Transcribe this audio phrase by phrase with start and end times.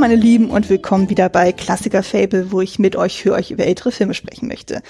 [0.00, 3.50] Hallo meine Lieben und willkommen wieder bei Klassiker Fable, wo ich mit euch für euch
[3.50, 4.80] über ältere Filme sprechen möchte.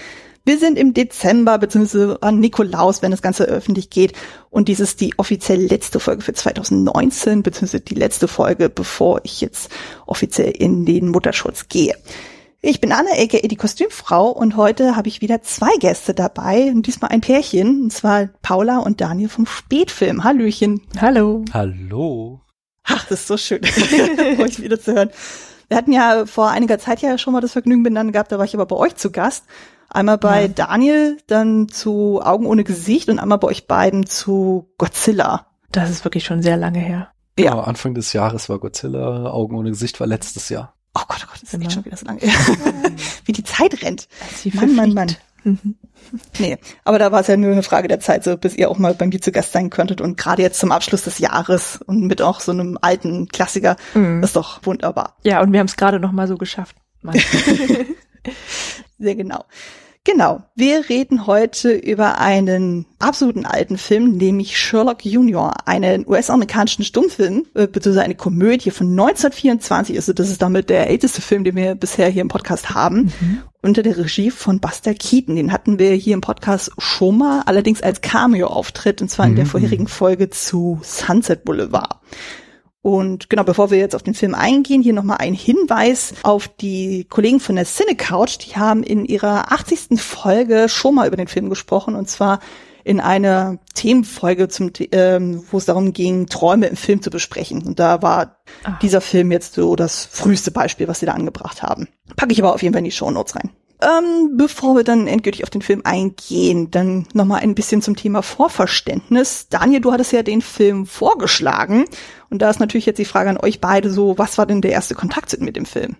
[0.45, 2.18] Wir sind im Dezember bzw.
[2.20, 4.12] an Nikolaus, wenn das Ganze öffentlich geht.
[4.51, 7.80] Und dies ist die offiziell letzte Folge für 2019 bzw.
[7.80, 9.73] die letzte Folge, bevor ich jetzt
[10.06, 11.96] offiziell in den Mutterschutz gehe.
[12.60, 16.87] Ich bin Anne, aka die Kostümfrau und heute habe ich wieder zwei Gäste dabei und
[16.87, 20.23] diesmal ein Pärchen, und zwar Paula und Daniel vom Spätfilm.
[20.23, 20.82] Hallöchen.
[21.01, 21.45] Hallo.
[21.52, 22.42] Hallo.
[22.91, 23.61] Ach, das ist so schön,
[24.41, 25.10] euch wieder zu hören.
[25.69, 28.45] Wir hatten ja vor einiger Zeit ja schon mal das Vergnügen miteinander gehabt, da war
[28.45, 29.45] ich aber bei euch zu Gast.
[29.88, 30.49] Einmal bei ja.
[30.49, 35.47] Daniel, dann zu Augen ohne Gesicht und einmal bei euch beiden zu Godzilla.
[35.73, 37.10] Das ist wirklich schon sehr lange her.
[37.38, 40.75] Ja, genau, Anfang des Jahres war Godzilla, Augen ohne Gesicht war letztes Jahr.
[40.95, 42.32] Oh Gott, oh Gott, das ist echt schon wieder so lange her.
[43.25, 44.09] Wie die Zeit rennt.
[44.54, 45.16] Mann, Mann, Mann.
[45.45, 45.77] Mhm.
[46.38, 48.79] Nee, aber da war es ja nur eine Frage der Zeit, so bis ihr auch
[48.79, 50.01] mal bei mir zu Gast sein könntet.
[50.01, 54.23] Und gerade jetzt zum Abschluss des Jahres und mit auch so einem alten Klassiker, mhm.
[54.23, 55.16] ist doch wunderbar.
[55.24, 56.77] Ja, und wir haben es gerade noch mal so geschafft.
[58.99, 59.45] Sehr genau.
[60.04, 67.44] Genau, wir reden heute über einen absoluten alten Film, nämlich Sherlock Junior, einen US-amerikanischen Stummfilm,
[67.54, 69.97] äh, beziehungsweise eine Komödie von 1924.
[69.97, 73.42] Also das ist damit der älteste Film, den wir bisher hier im Podcast haben, mhm.
[73.60, 75.37] unter der Regie von Buster Keaton.
[75.37, 79.44] Den hatten wir hier im Podcast schon mal, allerdings als Cameo-Auftritt, und zwar in der
[79.44, 79.50] mhm.
[79.50, 82.00] vorherigen Folge zu Sunset Boulevard.
[82.82, 87.04] Und genau, bevor wir jetzt auf den Film eingehen, hier nochmal ein Hinweis auf die
[87.04, 88.38] Kollegen von der Cine Couch.
[88.38, 90.00] Die haben in ihrer 80.
[90.00, 92.40] Folge schon mal über den Film gesprochen und zwar
[92.82, 97.62] in einer Themenfolge, zum, ähm, wo es darum ging, Träume im Film zu besprechen.
[97.62, 98.78] Und da war Ach.
[98.78, 101.88] dieser Film jetzt so das früheste Beispiel, was sie da angebracht haben.
[102.16, 103.50] Packe ich aber auf jeden Fall in die Show Notes rein.
[103.82, 108.22] Ähm, bevor wir dann endgültig auf den Film eingehen, dann nochmal ein bisschen zum Thema
[108.22, 109.48] Vorverständnis.
[109.48, 111.86] Daniel, du hattest ja den Film vorgeschlagen.
[112.28, 114.72] Und da ist natürlich jetzt die Frage an euch beide so, was war denn der
[114.72, 115.96] erste Kontakt mit dem Film?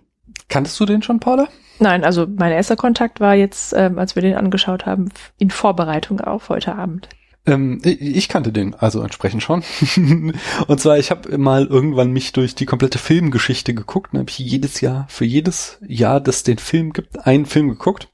[0.47, 1.47] Kanntest du den schon, Paula?
[1.79, 5.09] Nein, also mein erster Kontakt war jetzt, ähm, als wir den angeschaut haben,
[5.39, 7.09] in Vorbereitung auf heute Abend.
[7.45, 9.63] Ähm, ich kannte den also entsprechend schon.
[10.67, 14.13] und zwar, ich habe mal irgendwann mich durch die komplette Filmgeschichte geguckt.
[14.13, 18.09] Dann habe ich jedes Jahr, für jedes Jahr, das den Film gibt, einen Film geguckt.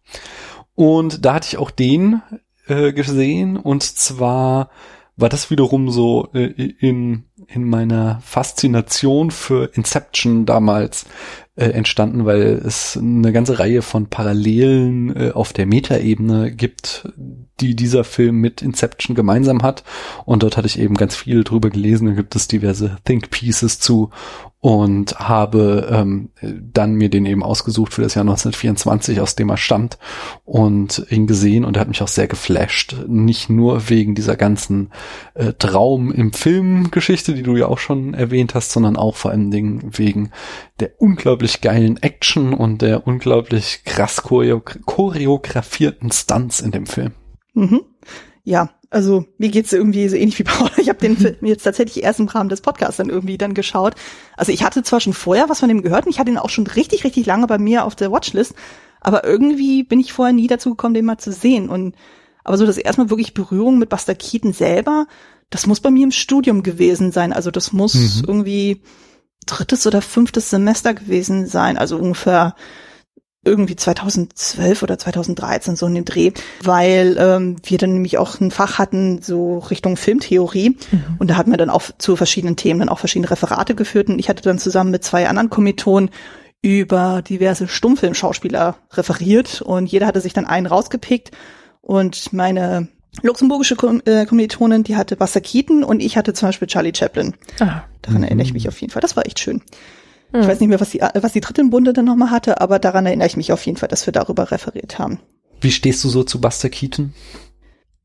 [0.76, 2.22] Und da hatte ich auch den
[2.68, 3.58] äh, gesehen.
[3.58, 4.70] Und zwar
[5.18, 6.46] war das wiederum so äh,
[6.80, 11.06] in, in meiner Faszination für Inception damals
[11.58, 17.10] äh, entstanden, weil es eine ganze Reihe von Parallelen äh, auf der Metaebene gibt,
[17.60, 19.84] die dieser Film mit Inception gemeinsam hat.
[20.26, 22.08] Und dort hatte ich eben ganz viel drüber gelesen.
[22.08, 24.12] Da gibt es diverse Think Pieces zu
[24.60, 29.58] und habe ähm, dann mir den eben ausgesucht für das Jahr 1924, aus dem er
[29.58, 30.00] stammt
[30.46, 32.96] und ihn gesehen und er hat mich auch sehr geflasht.
[33.08, 34.90] Nicht nur wegen dieser ganzen
[35.36, 39.52] äh, Traum im Film-Geschichte, die du ja auch schon erwähnt hast, sondern auch vor allen
[39.52, 40.32] Dingen wegen
[40.80, 47.14] der unglaublich geilen Action und der unglaublich krass choreografierten Stunts in dem Film.
[47.54, 47.82] Mhm.
[48.44, 50.70] Ja, also mir geht's irgendwie so ähnlich wie Paul.
[50.78, 53.96] Ich habe den Film jetzt tatsächlich erst im Rahmen des Podcasts dann irgendwie dann geschaut.
[54.38, 56.50] Also ich hatte zwar schon vorher was von dem gehört und ich hatte ihn auch
[56.50, 58.54] schon richtig, richtig lange bei mir auf der Watchlist,
[59.02, 61.70] aber irgendwie bin ich vorher nie dazu gekommen, den mal zu sehen.
[61.70, 61.96] Und
[62.44, 65.08] aber so das erstmal wirklich Berührung mit Buster Keaton selber,
[65.50, 67.34] das muss bei mir im Studium gewesen sein.
[67.34, 68.24] Also das muss mhm.
[68.28, 68.82] irgendwie
[69.48, 71.78] drittes oder fünftes Semester gewesen sein.
[71.78, 72.56] Also ungefähr
[73.48, 76.32] irgendwie 2012 oder 2013 so in dem Dreh,
[76.62, 81.16] weil ähm, wir dann nämlich auch ein Fach hatten so Richtung Filmtheorie mhm.
[81.18, 84.20] und da hatten wir dann auch zu verschiedenen Themen dann auch verschiedene Referate geführt und
[84.20, 86.10] ich hatte dann zusammen mit zwei anderen Kommilitonen
[86.62, 91.32] über diverse Stummfilmschauspieler referiert und jeder hatte sich dann einen rausgepickt
[91.82, 92.90] und meine
[93.22, 93.76] luxemburgische
[94.06, 97.36] äh, Kommilitonin, die hatte Buster Keaton und ich hatte zum Beispiel Charlie Chaplin.
[97.60, 97.84] Ah.
[98.02, 98.24] Daran mhm.
[98.24, 99.02] erinnere ich mich auf jeden Fall.
[99.02, 99.62] Das war echt schön.
[100.32, 100.42] Mhm.
[100.42, 102.80] Ich weiß nicht mehr, was die, was die dritte im Bunde dann nochmal hatte, aber
[102.80, 105.20] daran erinnere ich mich auf jeden Fall, dass wir darüber referiert haben.
[105.62, 107.14] Wie stehst du so zu Buster Keaton?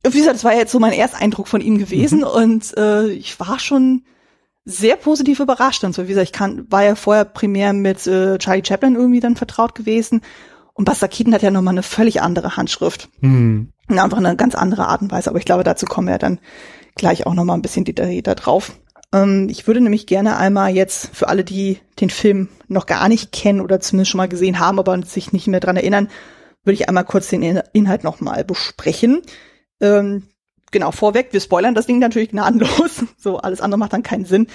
[0.04, 2.24] Wie gesagt, das war ja jetzt so mein Ersteindruck von ihm gewesen mhm.
[2.24, 4.02] und äh, ich war schon
[4.64, 5.84] sehr positiv überrascht.
[5.84, 9.20] Und so, wie gesagt, ich kann, war ja vorher primär mit äh, Charlie Chaplin irgendwie
[9.20, 10.22] dann vertraut gewesen.
[10.74, 13.08] Und Buster Keaton hat ja nochmal eine völlig andere Handschrift.
[13.20, 13.72] Mhm.
[13.88, 15.30] Einfach eine ganz andere Art und Weise.
[15.30, 16.38] Aber ich glaube, dazu kommen wir dann
[16.94, 18.72] gleich auch nochmal ein bisschen detaillierter drauf.
[19.12, 23.32] Ähm, ich würde nämlich gerne einmal jetzt für alle, die den Film noch gar nicht
[23.32, 26.08] kennen oder zumindest schon mal gesehen haben, aber sich nicht mehr dran erinnern,
[26.64, 27.42] würde ich einmal kurz den
[27.72, 29.20] Inhalt nochmal besprechen.
[29.80, 30.28] Ähm,
[30.70, 33.04] genau, vorweg, wir spoilern das Ding natürlich gnadenlos.
[33.18, 34.46] So, alles andere macht dann keinen Sinn.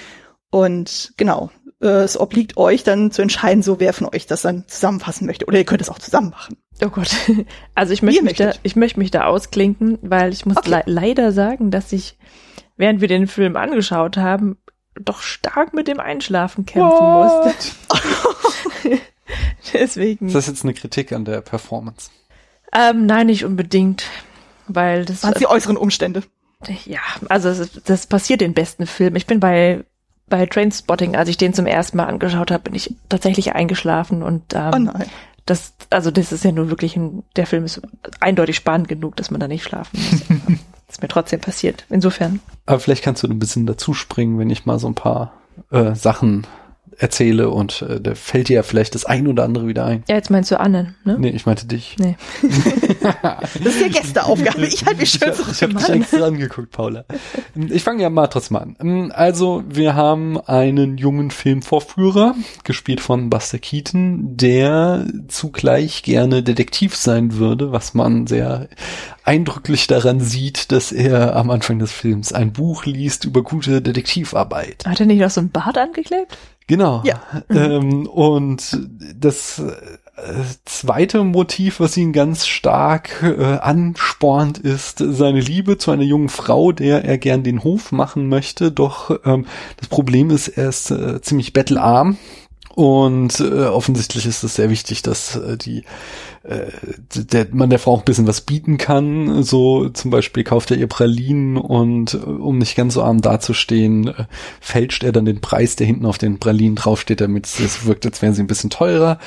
[0.50, 1.50] Und genau,
[1.80, 5.46] äh, es obliegt euch dann zu entscheiden, so wer von euch das dann zusammenfassen möchte.
[5.46, 6.56] Oder ihr könnt es auch zusammen machen.
[6.84, 7.10] Oh Gott.
[7.74, 10.70] Also ich möchte, mich da, ich möchte mich da ausklinken, weil ich muss okay.
[10.70, 12.18] le leider sagen, dass ich
[12.76, 14.56] während wir den Film angeschaut haben,
[14.98, 17.54] doch stark mit dem Einschlafen kämpfen musste.
[19.72, 20.26] Deswegen.
[20.28, 22.10] Ist das jetzt eine Kritik an der Performance?
[22.72, 24.04] Ähm, nein, nicht unbedingt,
[24.66, 25.22] weil das.
[25.22, 26.22] Waren die äußeren Umstände?
[26.84, 29.16] Ja, also das, das passiert in besten Filmen.
[29.16, 29.84] Ich bin bei
[30.28, 34.54] bei Trainspotting, als ich den zum ersten Mal angeschaut habe, bin ich tatsächlich eingeschlafen und
[34.54, 35.06] ähm, Oh nein.
[35.46, 37.80] das, also das ist ja nur wirklich ein, der Film ist
[38.20, 40.22] eindeutig spannend genug, dass man da nicht schlafen muss.
[40.46, 40.58] Aber
[40.88, 41.84] ist mir trotzdem passiert.
[41.90, 42.40] Insofern.
[42.66, 45.32] Aber vielleicht kannst du ein bisschen dazu springen, wenn ich mal so ein paar
[45.70, 46.46] äh, Sachen
[46.98, 50.02] erzähle und äh, da fällt dir ja vielleicht das ein oder andere wieder ein.
[50.08, 51.16] Ja, jetzt meinst du Anne, ne?
[51.18, 51.96] Nee, ich meinte dich.
[51.98, 52.16] Nee.
[53.00, 54.66] Das ist ja Gästeaufgabe.
[54.66, 55.52] Ich halte mich schön Ich, zurück.
[55.52, 57.04] ich habe dich extra angeguckt, Paula.
[57.54, 59.12] Ich fange ja mal trotzdem an.
[59.12, 62.34] Also, wir haben einen jungen Filmvorführer,
[62.64, 68.68] gespielt von Buster Keaton, der zugleich gerne Detektiv sein würde, was man sehr
[69.24, 74.84] eindrücklich daran sieht, dass er am Anfang des Films ein Buch liest über gute Detektivarbeit.
[74.86, 76.36] Hat er nicht noch so ein Bart angeklebt?
[76.68, 77.02] Genau.
[77.04, 77.20] Ja.
[77.50, 78.78] Ähm, und
[79.18, 86.02] das äh, zweite Motiv, was ihn ganz stark äh, anspornt, ist seine Liebe zu einer
[86.02, 88.70] jungen Frau, der er gern den Hof machen möchte.
[88.70, 89.46] Doch ähm,
[89.78, 92.18] das Problem ist, er ist äh, ziemlich bettelarm.
[92.74, 95.82] Und äh, offensichtlich ist es sehr wichtig, dass äh, die
[96.48, 99.42] der, man der Frau auch ein bisschen was bieten kann.
[99.42, 104.08] So zum Beispiel kauft er ihr Pralinen und äh, um nicht ganz so arm dazustehen,
[104.08, 104.24] äh,
[104.60, 108.22] fälscht er dann den Preis, der hinten auf den Pralinen draufsteht, damit es wirkt, als
[108.22, 109.18] wären sie ein bisschen teurer.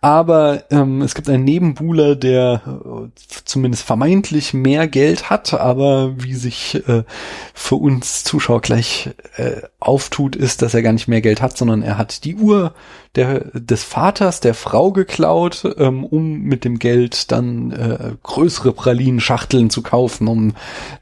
[0.00, 6.34] Aber ähm, es gibt einen Nebenbuhler, der äh, zumindest vermeintlich mehr Geld hat, aber wie
[6.34, 7.04] sich äh,
[7.52, 11.82] für uns Zuschauer gleich äh, auftut, ist, dass er gar nicht mehr Geld hat, sondern
[11.82, 12.72] er hat die Uhr
[13.16, 19.68] der, des Vaters der Frau geklaut, ähm, um mit dem Geld dann äh, größere Pralinenschachteln
[19.70, 20.52] zu kaufen, um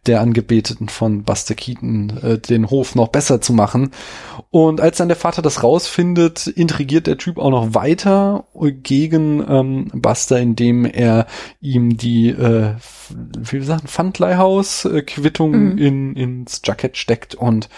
[0.07, 3.91] der Angebeteten von Buster Keaton äh, den Hof noch besser zu machen.
[4.51, 8.45] Und als dann der Vater das rausfindet, intrigiert der Typ auch noch weiter
[8.83, 11.27] gegen ähm, Buster, indem er
[11.61, 12.75] ihm die, äh,
[13.37, 15.79] wie gesagt, Pfandleihhaus-Quittung Mhm.
[15.79, 17.69] in, ins Jackett steckt und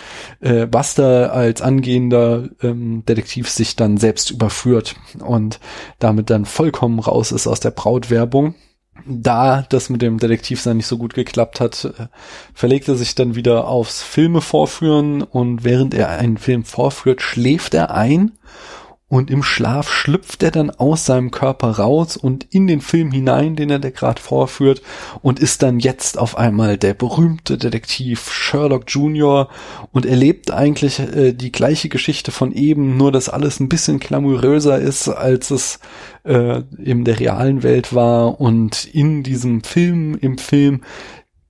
[0.41, 5.61] äh, Buster als angehender ähm, Detektiv sich dann selbst überführt und
[5.99, 8.55] damit dann vollkommen raus ist aus der Brautwerbung.
[9.07, 12.09] Da das mit dem Detektivsein nicht so gut geklappt hat, äh,
[12.53, 17.73] verlegt er sich dann wieder aufs Filme vorführen und während er einen Film vorführt, schläft
[17.73, 18.33] er ein
[19.11, 23.57] und im Schlaf schlüpft er dann aus seinem Körper raus und in den Film hinein,
[23.57, 24.83] den er gerade vorführt
[25.21, 29.49] und ist dann jetzt auf einmal der berühmte Detektiv Sherlock Jr.
[29.91, 34.79] und erlebt eigentlich äh, die gleiche Geschichte von eben, nur dass alles ein bisschen glamouröser
[34.79, 35.81] ist, als es
[36.23, 40.83] äh, in der realen Welt war und in diesem Film, im Film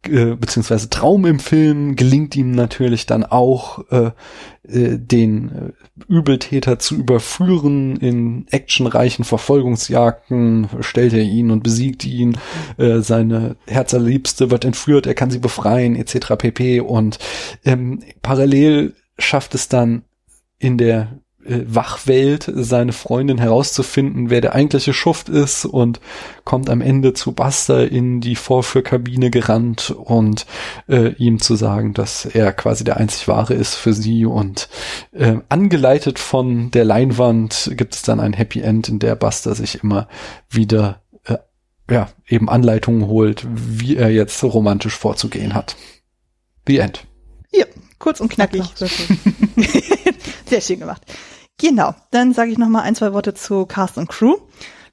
[0.09, 4.13] äh, beziehungsweise Traum im Film gelingt ihm natürlich dann auch äh,
[4.63, 5.73] äh, den äh,
[6.09, 12.39] Übeltäter zu überführen in actionreichen Verfolgungsjagden stellt er ihn und besiegt ihn.
[12.79, 16.81] Äh, seine Herzerliebste wird entführt er kann sie befreien etc pp.
[16.81, 17.19] Und
[17.65, 20.05] ähm, parallel schafft es dann
[20.59, 26.01] in der Wachwelt seine Freundin herauszufinden, wer der eigentliche Schuft ist und
[26.45, 30.45] kommt am Ende zu Buster in die Vorführkabine gerannt und
[30.87, 34.69] äh, ihm zu sagen, dass er quasi der einzig wahre ist für sie und
[35.13, 39.83] äh, angeleitet von der Leinwand gibt es dann ein Happy End, in der Buster sich
[39.83, 40.09] immer
[40.51, 41.39] wieder äh,
[41.91, 45.77] ja, eben Anleitungen holt, wie er jetzt romantisch vorzugehen hat.
[46.67, 47.07] The End.
[47.51, 47.65] Ja,
[47.99, 48.63] kurz und knackig.
[50.51, 51.03] Sehr schön gemacht.
[51.59, 54.35] Genau, dann sage ich noch mal ein, zwei Worte zu Cast und Crew.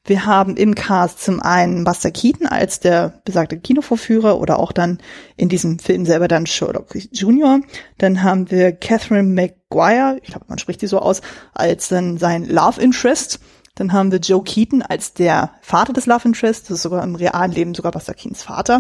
[0.06, 5.00] Wir haben im Cast zum einen Buster Keaton als der besagte Kinovorführer oder auch dann
[5.36, 7.62] in diesem Film selber dann Sherlock Jr.
[7.98, 11.22] Dann haben wir Catherine McGuire, ich glaube, man spricht die so aus,
[11.56, 13.40] als dann sein Love Interest.
[13.74, 17.16] Dann haben wir Joe Keaton als der Vater des Love Interest, das ist sogar im
[17.16, 18.80] realen Leben sogar Buster Keatons Vater.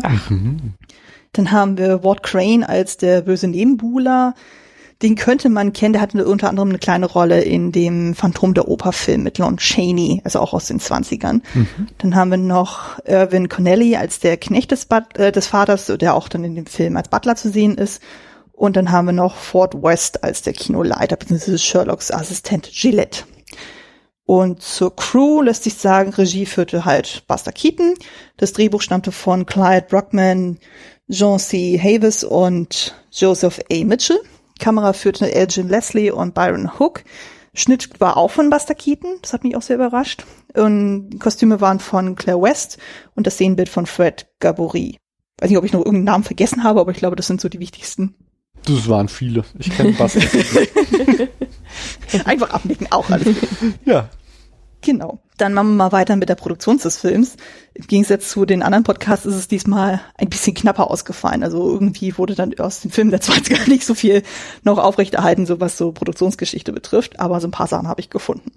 [1.33, 4.35] Dann haben wir Ward Crane als der böse Nebenbuhler.
[5.03, 8.67] Den könnte man kennen, der hatte unter anderem eine kleine Rolle in dem Phantom der
[8.67, 11.41] Oper-Film mit Lon Chaney, also auch aus den 20ern.
[11.99, 16.15] Dann haben wir noch Irvin Connelly als der Knecht des, But äh, des Vaters, der
[16.15, 18.01] auch dann in dem Film als Butler zu sehen ist.
[18.53, 23.23] Und dann haben wir noch Ford West als der Kinoleiter, beziehungsweise Sherlocks Assistent Gillette.
[24.25, 27.93] Und zur Crew lässt sich sagen, Regie führte halt Buster Keaton.
[28.35, 30.57] Das Drehbuch stammte von Clyde Brockman,
[31.09, 31.79] Jean C.
[31.79, 33.85] Havis und Joseph A.
[33.85, 34.19] Mitchell.
[34.59, 37.03] Kamera führte Elgin Leslie und Byron Hook.
[37.53, 40.25] Schnitt war auch von Buster Keaton, das hat mich auch sehr überrascht.
[40.53, 42.77] Und die Kostüme waren von Claire West
[43.15, 44.97] und das Szenenbild von Fred Gabory.
[45.39, 47.49] Weiß nicht, ob ich noch irgendeinen Namen vergessen habe, aber ich glaube, das sind so
[47.49, 48.15] die wichtigsten.
[48.65, 49.43] Das waren viele.
[49.59, 50.19] Ich kenne Basti.
[52.25, 53.35] Einfach abnicken, auch alles.
[53.85, 54.09] ja.
[54.81, 55.19] Genau.
[55.37, 57.35] Dann machen wir mal weiter mit der Produktion des Films.
[57.73, 61.43] Im Gegensatz zu den anderen Podcasts ist es diesmal ein bisschen knapper ausgefallen.
[61.43, 64.23] Also irgendwie wurde dann aus dem Film der 20er nicht so viel
[64.63, 67.19] noch aufrechterhalten, so was so Produktionsgeschichte betrifft.
[67.19, 68.51] Aber so ein paar Sachen habe ich gefunden.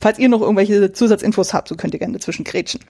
[0.00, 2.80] Falls ihr noch irgendwelche Zusatzinfos habt, so könnt ihr gerne dazwischen grätschen.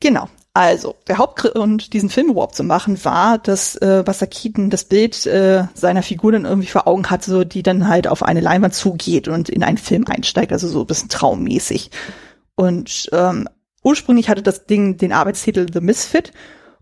[0.00, 0.28] Genau.
[0.52, 5.64] Also, der Hauptgrund, diesen Film überhaupt zu machen, war, dass äh, Keaton das Bild äh,
[5.74, 9.28] seiner Figur dann irgendwie vor Augen hatte, so, die dann halt auf eine Leinwand zugeht
[9.28, 11.92] und in einen Film einsteigt, also so ein bisschen traummäßig.
[12.56, 13.48] Und ähm,
[13.84, 16.32] ursprünglich hatte das Ding den Arbeitstitel The Misfit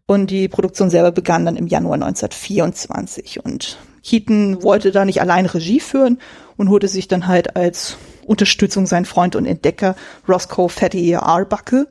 [0.06, 3.44] und die Produktion selber begann dann im Januar 1924.
[3.44, 6.18] Und Keaton wollte da nicht allein Regie führen
[6.56, 9.94] und holte sich dann halt als Unterstützung seinen Freund und Entdecker
[10.26, 11.86] Roscoe Fatty Arbuckle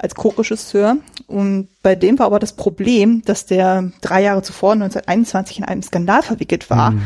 [0.00, 0.96] als Co-Regisseur.
[1.26, 5.82] Und bei dem war aber das Problem, dass der drei Jahre zuvor, 1921, in einem
[5.82, 7.02] Skandal verwickelt war, mhm.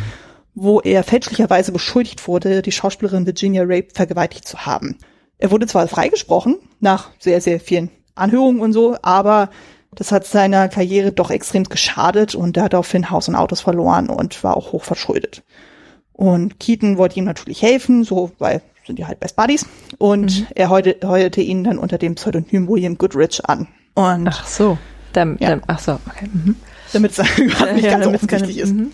[0.55, 4.99] wo er fälschlicherweise beschuldigt wurde, die Schauspielerin Virginia Rape vergewaltigt zu haben.
[5.39, 9.51] Er wurde zwar freigesprochen, nach sehr, sehr vielen Anhörungen und so, aber
[9.93, 14.09] das hat seiner Karriere doch extrem geschadet und er hat daraufhin Haus und Autos verloren
[14.09, 15.43] und war auch hoch verschuldet.
[16.13, 19.67] Und Keaton wollte ihm natürlich helfen, so, weil sind die halt Best Buddies.
[19.99, 20.47] Und mhm.
[20.55, 23.69] er heulte, heuerte ihn dann unter dem Pseudonym William Goodrich an.
[23.95, 24.79] Und ach so,
[25.13, 25.61] dann, ja.
[25.67, 26.29] ach so, okay.
[26.33, 26.57] Mhm.
[26.93, 28.75] Damit es nicht ja, ganz offensichtlich ist.
[28.75, 28.93] Mhm.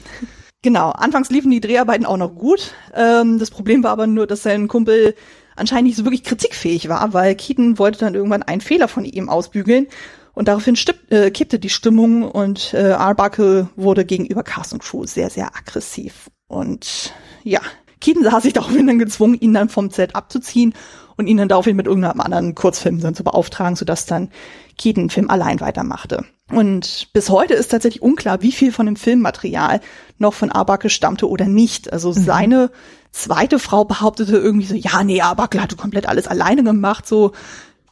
[0.62, 2.74] Genau, anfangs liefen die Dreharbeiten auch noch gut.
[2.94, 5.14] Ähm, das Problem war aber nur, dass sein Kumpel
[5.56, 9.28] anscheinend nicht so wirklich kritikfähig war, weil Keaton wollte dann irgendwann einen Fehler von ihm
[9.28, 9.86] ausbügeln
[10.32, 15.06] und daraufhin stipp, äh, kippte die Stimmung und äh, Arbuckle wurde gegenüber Cast und Crew
[15.06, 16.30] sehr, sehr aggressiv.
[16.46, 17.60] Und ja,
[18.00, 20.74] Keaton sah sich daraufhin dann gezwungen, ihn dann vom Set abzuziehen
[21.16, 24.30] und ihn dann daraufhin mit irgendeinem anderen Kurzfilm dann zu beauftragen, sodass dann
[24.78, 26.24] Keaton den Film allein weitermachte.
[26.50, 29.80] Und bis heute ist tatsächlich unklar, wie viel von dem Filmmaterial
[30.18, 31.92] noch von Arbacke stammte oder nicht.
[31.92, 32.14] Also mhm.
[32.14, 32.70] seine
[33.12, 37.32] zweite Frau behauptete irgendwie so, ja, nee, Arbacke hatte komplett alles alleine gemacht, so.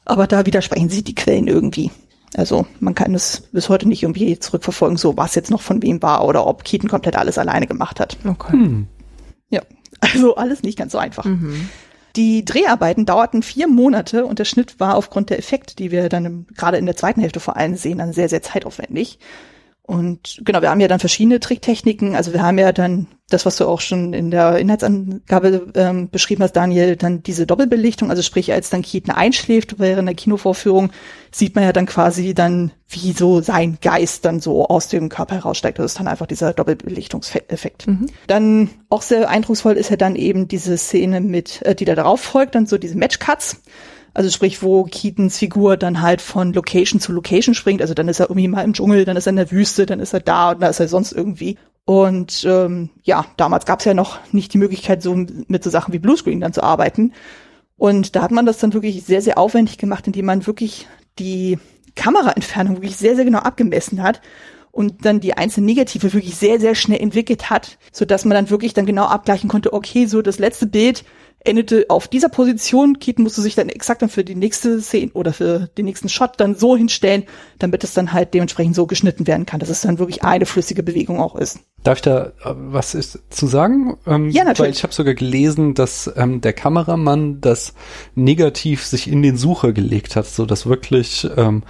[0.05, 1.91] Aber da widersprechen sich die Quellen irgendwie.
[2.35, 6.03] Also man kann es bis heute nicht irgendwie zurückverfolgen, so was jetzt noch von wem
[6.03, 8.17] war oder ob Keaton komplett alles alleine gemacht hat.
[8.25, 8.53] Okay.
[8.53, 8.87] Hm.
[9.51, 9.63] Ja,
[10.01, 11.25] also alles nicht ganz so einfach.
[11.25, 11.69] Mhm.
[12.17, 16.47] Die Dreharbeiten dauerten vier Monate und der Schnitt war aufgrund der Effekte, die wir dann
[16.57, 19.19] gerade in der zweiten Hälfte vor allem sehen, dann sehr, sehr zeitaufwendig.
[19.89, 22.15] Und genau, wir haben ja dann verschiedene Tricktechniken.
[22.15, 26.43] Also wir haben ja dann das, was du auch schon in der Inhaltsangabe ähm, beschrieben
[26.43, 28.11] hast, Daniel, dann diese Doppelbelichtung.
[28.11, 30.91] Also sprich, als dann Keaton einschläft während der Kinovorführung,
[31.33, 35.37] sieht man ja dann quasi dann, wie so sein Geist dann so aus dem Körper
[35.37, 35.79] heraussteigt.
[35.79, 37.87] Das ist dann einfach dieser Doppelbelichtungseffekt.
[37.87, 38.11] Mhm.
[38.27, 42.21] Dann auch sehr eindrucksvoll ist ja dann eben diese Szene mit, äh, die da darauf
[42.21, 43.63] folgt, dann so diese Matchcuts.
[44.19, 47.81] Also sprich, wo Keatons Figur dann halt von Location zu Location springt.
[47.81, 50.01] Also dann ist er irgendwie mal im Dschungel, dann ist er in der Wüste, dann
[50.01, 51.57] ist er da und dann ist er sonst irgendwie.
[51.85, 55.95] Und ähm, ja, damals gab es ja noch nicht die Möglichkeit, so mit so Sachen
[55.95, 57.13] wie Bluescreen dann zu arbeiten.
[57.77, 60.89] Und da hat man das dann wirklich sehr, sehr aufwendig gemacht, indem man wirklich
[61.21, 61.61] die
[61.95, 64.21] Kameraentfernung wirklich sehr, sehr genau abgemessen hat
[64.73, 68.51] und dann die einzelnen Negative wirklich sehr, sehr schnell entwickelt hat, so dass man dann
[68.51, 71.05] wirklich dann genau abgleichen konnte, okay, so das letzte Bild
[71.49, 72.99] endete auf dieser Position.
[72.99, 76.33] Keaton musste sich dann exakt dann für die nächste Szene oder für den nächsten Shot
[76.37, 77.25] dann so hinstellen,
[77.59, 80.83] damit es dann halt dementsprechend so geschnitten werden kann, dass es dann wirklich eine flüssige
[80.83, 81.61] Bewegung auch ist.
[81.83, 83.97] Darf ich da äh, was ist, zu sagen?
[84.07, 84.61] Ähm, ja, natürlich.
[84.61, 87.75] Weil ich habe sogar gelesen, dass ähm, der Kameramann das
[88.15, 91.63] negativ sich in den Sucher gelegt hat, so dass wirklich ähm,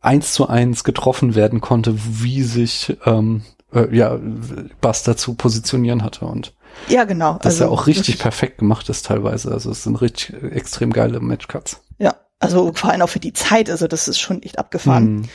[0.00, 4.18] eins zu eins getroffen werden konnte, wie sich ähm, äh, ja
[4.80, 6.54] Buster zu positionieren hatte und
[6.88, 7.38] ja, genau.
[7.42, 9.52] Das also, ja auch richtig perfekt gemacht ist teilweise.
[9.52, 11.80] Also es sind richtig extrem geile Matchcuts.
[11.98, 13.70] Ja, also vor allem auch für die Zeit.
[13.70, 15.16] Also das ist schon echt abgefahren.
[15.16, 15.28] Mhm.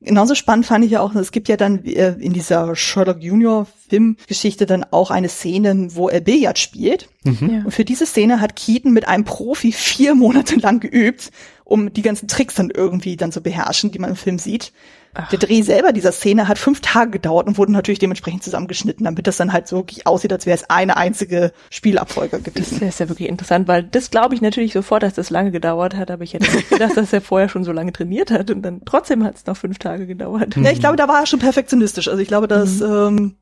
[0.00, 3.66] Genauso spannend fand ich ja auch, es gibt ja dann äh, in dieser Sherlock Junior
[3.88, 7.08] Filmgeschichte dann auch eine Szene, wo er Billard spielt.
[7.24, 7.50] Mhm.
[7.50, 7.64] Ja.
[7.64, 11.30] Und für diese Szene hat Keaton mit einem Profi vier Monate lang geübt,
[11.66, 14.72] um die ganzen Tricks dann irgendwie dann zu beherrschen, die man im Film sieht.
[15.14, 15.28] Ach.
[15.30, 19.26] Der Dreh selber dieser Szene hat fünf Tage gedauert und wurde natürlich dementsprechend zusammengeschnitten, damit
[19.26, 22.78] das dann halt so wirklich aussieht, als wäre es eine einzige Spielabfolge gewesen.
[22.80, 25.96] Das ist ja wirklich interessant, weil das glaube ich natürlich sofort, dass das lange gedauert
[25.96, 28.62] hat, aber ich hätte nicht gedacht, dass er vorher schon so lange trainiert hat und
[28.62, 30.54] dann trotzdem hat es noch fünf Tage gedauert.
[30.56, 32.06] Ja, ich glaube, da war er schon perfektionistisch.
[32.06, 32.86] Also ich glaube, dass mhm.
[32.86, 33.36] ähm,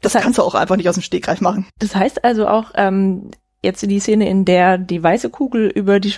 [0.00, 1.66] das, das heißt, kannst du auch einfach nicht aus dem Stegreif machen.
[1.78, 3.30] Das heißt also auch, ähm,
[3.62, 6.14] jetzt in die Szene, in der die weiße Kugel über die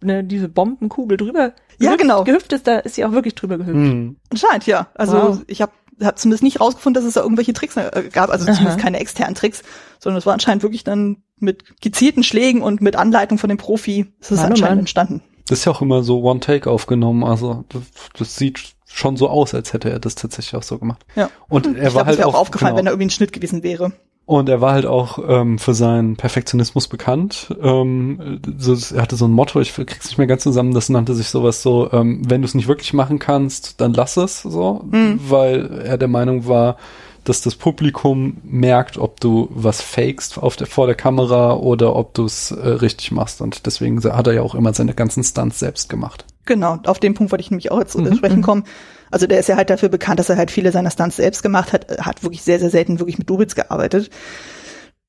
[0.00, 2.24] ne, diese Bombenkugel drüber ja, gehüpft, genau.
[2.24, 3.76] gehüpft ist, da ist sie auch wirklich drüber gehüpft.
[3.76, 4.16] Mhm.
[4.30, 4.88] Anscheinend, ja.
[4.94, 5.38] Also wow.
[5.46, 8.54] ich habe hab zumindest nicht rausgefunden, dass es da irgendwelche Tricks äh, gab, also Aha.
[8.54, 9.62] zumindest keine externen Tricks,
[9.98, 14.12] sondern es war anscheinend wirklich dann mit gezielten Schlägen und mit Anleitung von dem Profi
[14.20, 14.78] ist es anscheinend Mann.
[14.80, 15.22] entstanden.
[15.48, 17.82] Das ist ja auch immer so One-Take aufgenommen, also das,
[18.16, 21.04] das sieht schon so aus, als hätte er das tatsächlich auch so gemacht.
[21.16, 21.30] Ja.
[21.48, 22.78] Und er ich war glaub, halt es wäre auch, auch aufgefallen, genau.
[22.78, 23.92] wenn da irgendwie ein Schnitt gewesen wäre.
[24.24, 27.54] Und er war halt auch ähm, für seinen Perfektionismus bekannt.
[27.60, 31.14] Ähm, so, er hatte so ein Motto, ich krieg's nicht mehr ganz zusammen, das nannte
[31.14, 34.84] sich sowas so, ähm, wenn du es nicht wirklich machen kannst, dann lass es so,
[34.90, 35.18] Mhm.
[35.28, 36.76] weil er der Meinung war,
[37.24, 42.14] dass das Publikum merkt, ob du was fakest auf der, vor der Kamera oder ob
[42.14, 43.40] du es äh, richtig machst.
[43.40, 46.24] Und deswegen hat er ja auch immer seine ganzen Stunts selbst gemacht.
[46.46, 48.14] Genau, auf den Punkt wollte ich nämlich auch jetzt Mhm.
[48.16, 48.64] sprechen kommen.
[49.12, 51.72] Also der ist ja halt dafür bekannt, dass er halt viele seiner Stunts selbst gemacht
[51.72, 54.10] hat, hat wirklich sehr, sehr selten wirklich mit Dubitz gearbeitet.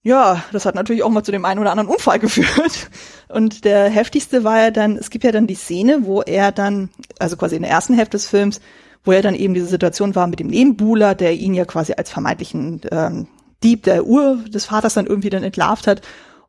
[0.06, 2.90] Ja, das hat natürlich auch mal zu dem einen oder anderen Unfall geführt.
[3.30, 6.90] Und der heftigste war ja dann, es gibt ja dann die Szene, wo er dann,
[7.20, 8.60] also quasi in der ersten Hälfte des Films,
[9.06, 12.10] wo er dann eben diese Situation war mit dem Nebenbuhler, der ihn ja quasi als
[12.10, 13.28] vermeintlichen ähm,
[13.64, 16.02] Dieb der Uhr des Vaters dann irgendwie dann entlarvt hat.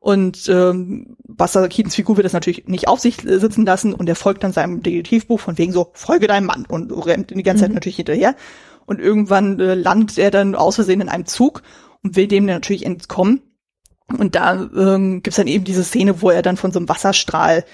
[0.04, 4.06] Und ähm, Buster Keatons Figur wird das natürlich nicht auf sich äh, sitzen lassen und
[4.06, 7.62] er folgt dann seinem Detektivbuch von wegen so, folge deinem Mann und rennt die ganze
[7.62, 8.36] Zeit natürlich hinterher.
[8.84, 11.62] Und irgendwann äh, landet er dann aus Versehen in einem Zug
[12.02, 13.40] und will dem dann natürlich entkommen.
[14.18, 17.64] Und da ähm, gibt's dann eben diese Szene, wo er dann von so einem Wasserstrahl,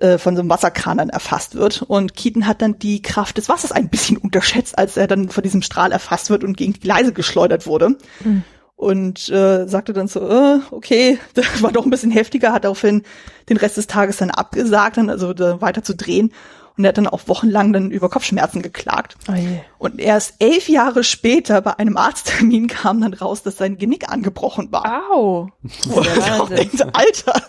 [0.00, 1.82] äh, von so einem Wasserkran dann erfasst wird.
[1.82, 5.44] Und Keaton hat dann die Kraft des Wassers ein bisschen unterschätzt, als er dann von
[5.44, 7.90] diesem Strahl erfasst wird und gegen die Gleise geschleudert wurde.
[8.24, 8.42] Mhm.
[8.76, 13.02] Und äh, sagte dann so, äh, okay, das war doch ein bisschen heftiger, hat daraufhin
[13.48, 16.32] den Rest des Tages dann abgesagt, dann also da weiter zu drehen.
[16.76, 19.16] Und er hat dann auch wochenlang dann über Kopfschmerzen geklagt.
[19.28, 19.32] Oh.
[19.78, 24.70] Und erst elf Jahre später bei einem Arzttermin kam dann raus, dass sein Genick angebrochen
[24.72, 25.10] war.
[25.10, 25.48] Au.
[25.86, 27.42] Wo Das ist sich der auch denkt, Alter.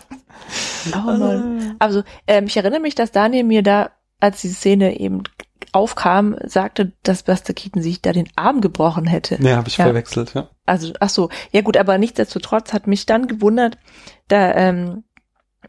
[0.94, 1.76] Oh Mann.
[1.78, 5.24] Also, ähm, ich erinnere mich, dass Daniel mir da, als die Szene eben
[5.78, 9.36] aufkam, sagte, dass Buster Keaton sich da den Arm gebrochen hätte.
[9.40, 9.84] Nee, habe ich Ja.
[9.86, 10.48] verwechselt, ja.
[10.66, 13.78] Also, ach so, ja gut, aber nichtsdestotrotz hat mich dann gewundert,
[14.28, 15.04] da, ähm,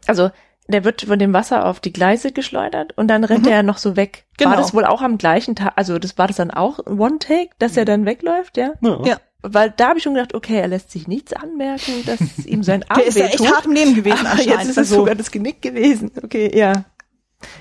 [0.06, 0.30] also,
[0.68, 3.52] der wird von dem Wasser auf die Gleise geschleudert und dann rennt Mhm.
[3.52, 4.26] er noch so weg.
[4.36, 4.50] Genau.
[4.50, 7.50] War das wohl auch am gleichen Tag, also das war das dann auch One Take,
[7.58, 8.72] dass er dann wegläuft, ja?
[8.82, 8.98] Ja.
[9.04, 9.16] Ja.
[9.42, 12.84] Weil da habe ich schon gedacht, okay, er lässt sich nichts anmerken, dass ihm sein
[12.90, 14.50] Arm Der ist ja echt hart im Leben gewesen Aber anscheinend.
[14.52, 16.10] jetzt ist es also, sogar das Genick gewesen.
[16.22, 16.84] Okay, ja.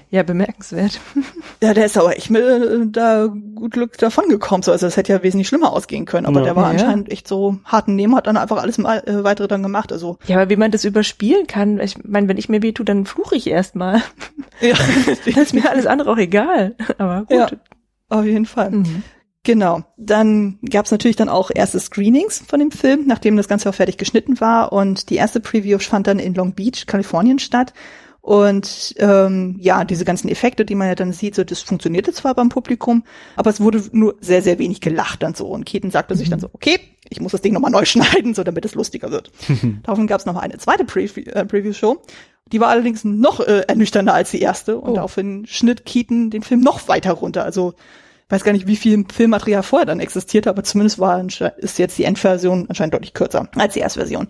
[0.10, 1.00] Ja, bemerkenswert.
[1.63, 4.63] ja, der ist aber echt mit, äh, da gut Glück davon gekommen.
[4.63, 6.26] So, also es hätte ja wesentlich schlimmer ausgehen können.
[6.26, 6.46] Aber Ja.
[6.46, 6.70] der war Ja.
[6.72, 9.92] anscheinend echt so hart im Leben, hat dann einfach alles mal, äh, weitere dann gemacht.
[9.94, 12.86] Also Ja, aber wie man das überspielen kann, ich meine, wenn ich mir weh tue,
[12.86, 14.02] dann fluche ich erstmal.
[14.62, 14.76] ja,
[15.26, 16.76] Dann ist mir alles andere auch egal.
[16.98, 17.30] Aber gut.
[17.32, 17.48] Ja.
[18.10, 18.72] auf jeden Fall.
[18.72, 19.04] Mhm.
[19.44, 19.84] Genau.
[19.96, 23.74] Dann gab es natürlich dann auch erste Screenings von dem Film, nachdem das Ganze auch
[23.74, 24.74] fertig geschnitten war.
[24.74, 27.74] Und die erste Preview fand dann in Long Beach, Kalifornien statt.
[28.30, 32.36] Und ähm, ja, diese ganzen Effekte, die man ja dann sieht, so das funktionierte zwar
[32.36, 33.04] beim Publikum,
[33.36, 35.48] aber es wurde nur sehr, sehr wenig gelacht dann so.
[35.48, 38.44] Und Keaton sagte sich dann so, okay, ich muss das Ding nochmal neu schneiden, so
[38.44, 39.32] damit es lustiger wird.
[39.82, 42.04] Daraufhin gab es noch eine zweite Preview, äh, Preview-Show.
[42.52, 44.78] Die war allerdings noch äh, ernüchternder als die erste.
[44.78, 44.94] Und Oh.
[44.94, 47.44] daraufhin schnitt Keaton den Film noch weiter runter.
[47.44, 47.74] Also
[48.30, 51.26] weiß gar nicht, wie viel Filmmaterial vorher dann existierte, aber zumindest war
[51.58, 54.28] ist jetzt die Endversion anscheinend deutlich kürzer als die Erstversion.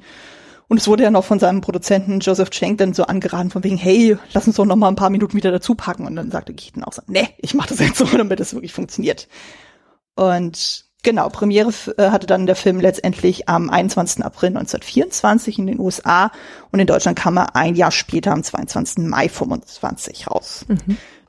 [0.70, 3.76] Und es wurde ja noch von seinem Produzenten Joseph Schenk dann so angeraten von wegen,
[3.76, 6.06] hey, lass uns doch noch mal ein paar Minuten wieder dazu packen.
[6.06, 8.72] Und dann sagte Keaton auch so, nee, ich mach das jetzt so, damit es wirklich
[8.72, 9.28] funktioniert.
[10.16, 14.24] Und genau, Premiere äh, hatte dann der Film letztendlich am 21.
[14.24, 16.32] April 1924 in den USA
[16.72, 19.08] und in Deutschland kam er ein Jahr später am 22.
[19.08, 20.66] Mai 25 raus.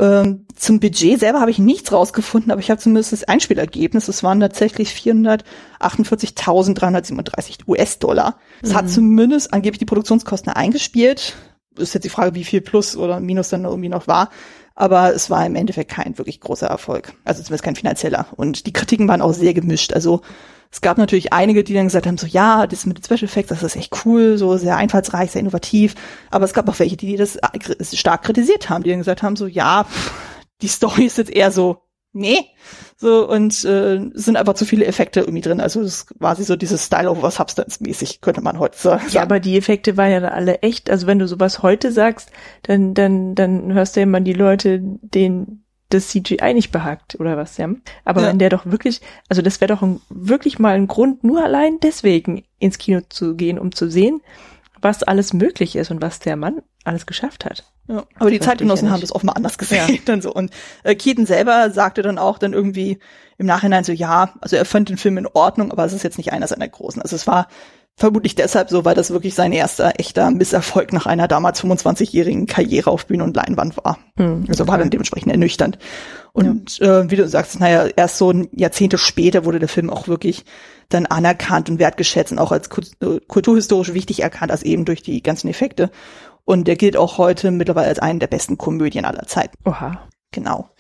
[0.01, 4.09] Ähm, zum Budget selber habe ich nichts rausgefunden, aber ich habe zumindest das Einspielergebnis.
[4.09, 8.39] Es waren tatsächlich 448.337 US-Dollar.
[8.63, 11.37] Es hat zumindest angeblich die Produktionskosten eingespielt.
[11.77, 14.31] Ist jetzt die Frage, wie viel Plus oder Minus dann irgendwie noch war.
[14.75, 17.13] Aber es war im Endeffekt kein wirklich großer Erfolg.
[17.25, 18.27] Also zumindest kein finanzieller.
[18.37, 19.93] Und die Kritiken waren auch sehr gemischt.
[19.93, 20.23] Also
[20.73, 23.49] es gab natürlich einige, die dann gesagt haben, so ja, das mit den Special Effects,
[23.49, 25.97] das ist echt cool, so sehr einfallsreich, sehr innovativ.
[26.31, 27.39] Aber es gab auch welche, die das
[27.93, 29.87] stark kritisiert haben, die dann gesagt haben, so ja,
[30.63, 32.39] die Story ist jetzt eher so, nee,
[33.01, 35.61] so und äh, es sind einfach zu viele Effekte irgendwie drin.
[35.61, 39.05] Also es ist quasi so dieses Style over Substance mäßig, könnte man heute sagen.
[39.11, 40.91] Ja, aber die Effekte waren ja alle echt.
[40.91, 42.31] Also wenn du sowas heute sagst,
[42.65, 47.37] dann, dann, dann hörst du ja immer die Leute, denen das CGI nicht behagt oder
[47.37, 47.69] was, ja.
[48.05, 48.29] Aber Ja.
[48.29, 51.81] wenn der doch wirklich, also das wäre doch ein, wirklich mal ein Grund, nur allein
[51.83, 54.21] deswegen ins Kino zu gehen, um zu sehen,
[54.83, 57.65] was alles möglich ist und was der Mann alles geschafft hat.
[57.89, 60.01] Ja, aber die Das Zeitgenossen ja haben das offenbar anders gesehen.
[60.05, 60.33] Dann so.
[60.33, 60.53] Und
[60.85, 62.99] äh, Keaton selber sagte dann auch dann irgendwie
[63.39, 66.19] im Nachhinein so, ja, also er fand den Film in Ordnung, aber es ist jetzt
[66.19, 67.01] nicht einer seiner großen.
[67.03, 67.49] Also es war
[68.01, 72.91] vermutlich deshalb so, weil das wirklich sein erster echter Misserfolg nach einer damals 25-jährigen Karriere
[72.91, 73.99] auf Bühne und Leinwand war.
[74.17, 75.79] Hm, Also war dann dementsprechend ernüchternd.
[76.33, 80.09] Und äh, wie du sagst, naja, erst so ein Jahrzehnte später wurde der Film auch
[80.09, 80.45] wirklich
[80.89, 82.69] dann anerkannt und wertgeschätzt und auch als
[83.01, 85.91] äh, kulturhistorisch wichtig erkannt, als eben durch die ganzen Effekte.
[86.47, 89.57] Und der gilt auch heute mittlerweile als eine der besten Komödien aller Zeiten.
[89.67, 90.09] Oha.
[90.33, 90.71] Genau.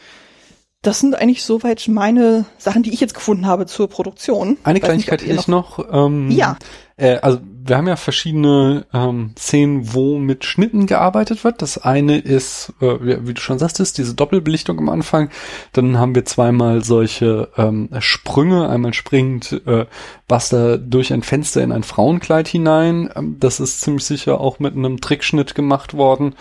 [0.82, 4.56] Das sind eigentlich soweit meine Sachen, die ich jetzt gefunden habe zur Produktion.
[4.64, 5.78] Eine Kleinigkeit hätte ich noch.
[5.92, 6.56] Ähm, ja.
[6.96, 11.60] Äh, also wir haben ja verschiedene ähm, Szenen, wo mit Schnitten gearbeitet wird.
[11.60, 15.28] Das eine ist, äh, wie, wie, du schon sagtest, diese Doppelbelichtung am Anfang.
[15.72, 18.68] Dann haben wir zweimal solche ähm, Sprünge.
[18.70, 19.84] Einmal springt äh,
[20.28, 23.10] Buster durch ein Fenster in ein Frauenkleid hinein.
[23.14, 26.34] Ähm, das ist ziemlich sicher auch mit einem Trickschnitt gemacht worden.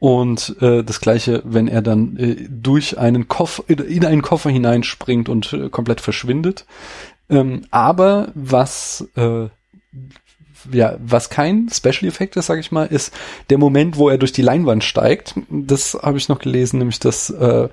[0.00, 5.28] Und äh, das gleiche, wenn er dann äh, durch einen Koffer, in einen Koffer hineinspringt
[5.28, 6.66] und äh, komplett verschwindet.
[7.28, 9.48] Ähm, aber was äh,
[10.72, 13.12] ja, was kein Special Effekt ist, sag ich mal, ist
[13.50, 15.34] der Moment, wo er durch die Leinwand steigt.
[15.48, 17.68] Das habe ich noch gelesen, nämlich dass äh,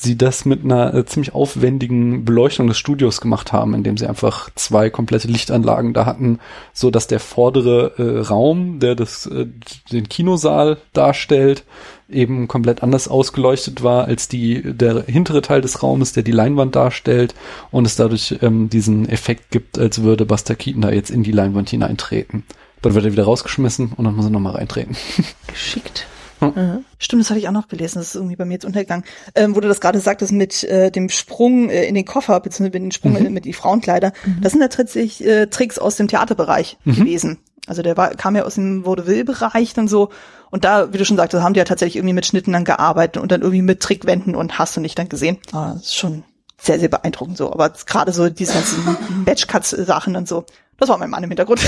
[0.00, 4.48] sie das mit einer äh, ziemlich aufwendigen Beleuchtung des Studios gemacht haben, indem sie einfach
[4.54, 6.38] zwei komplette Lichtanlagen da hatten,
[6.72, 9.46] so dass der vordere äh, Raum, der das äh,
[9.90, 11.64] den Kinosaal darstellt,
[12.08, 16.76] eben komplett anders ausgeleuchtet war als die der hintere Teil des Raumes, der die Leinwand
[16.76, 17.34] darstellt
[17.72, 21.32] und es dadurch ähm, diesen Effekt gibt, als würde Buster Keaton da jetzt in die
[21.32, 22.44] Leinwand hineintreten.
[22.82, 24.96] Dann wird er wieder rausgeschmissen und dann muss er nochmal reintreten.
[25.48, 26.06] Geschickt.
[26.40, 26.84] Mhm.
[26.98, 27.98] Stimmt, das hatte ich auch noch gelesen.
[27.98, 29.04] Das ist irgendwie bei mir jetzt untergegangen.
[29.34, 32.80] Ähm, wo du das gerade sagtest mit äh, dem Sprung äh, in den Koffer, beziehungsweise
[32.80, 33.26] mit dem Sprung mhm.
[33.26, 34.12] in, mit die Frauenkleider.
[34.24, 34.40] Mhm.
[34.40, 36.94] Das sind ja tatsächlich äh, Tricks aus dem Theaterbereich mhm.
[36.94, 37.38] gewesen.
[37.66, 40.08] Also der war, kam ja aus dem Vaudeville-Bereich dann so.
[40.50, 43.22] Und da, wie du schon sagtest, haben die ja tatsächlich irgendwie mit Schnitten dann gearbeitet
[43.22, 45.38] und dann irgendwie mit Trickwänden und hast du nicht dann gesehen.
[45.52, 46.24] Ah, das ist schon
[46.60, 47.52] sehr, sehr beeindruckend so.
[47.52, 50.44] Aber gerade so diese ganzen Batchcuts-Sachen und so.
[50.78, 51.60] Das war mein Mann im Hintergrund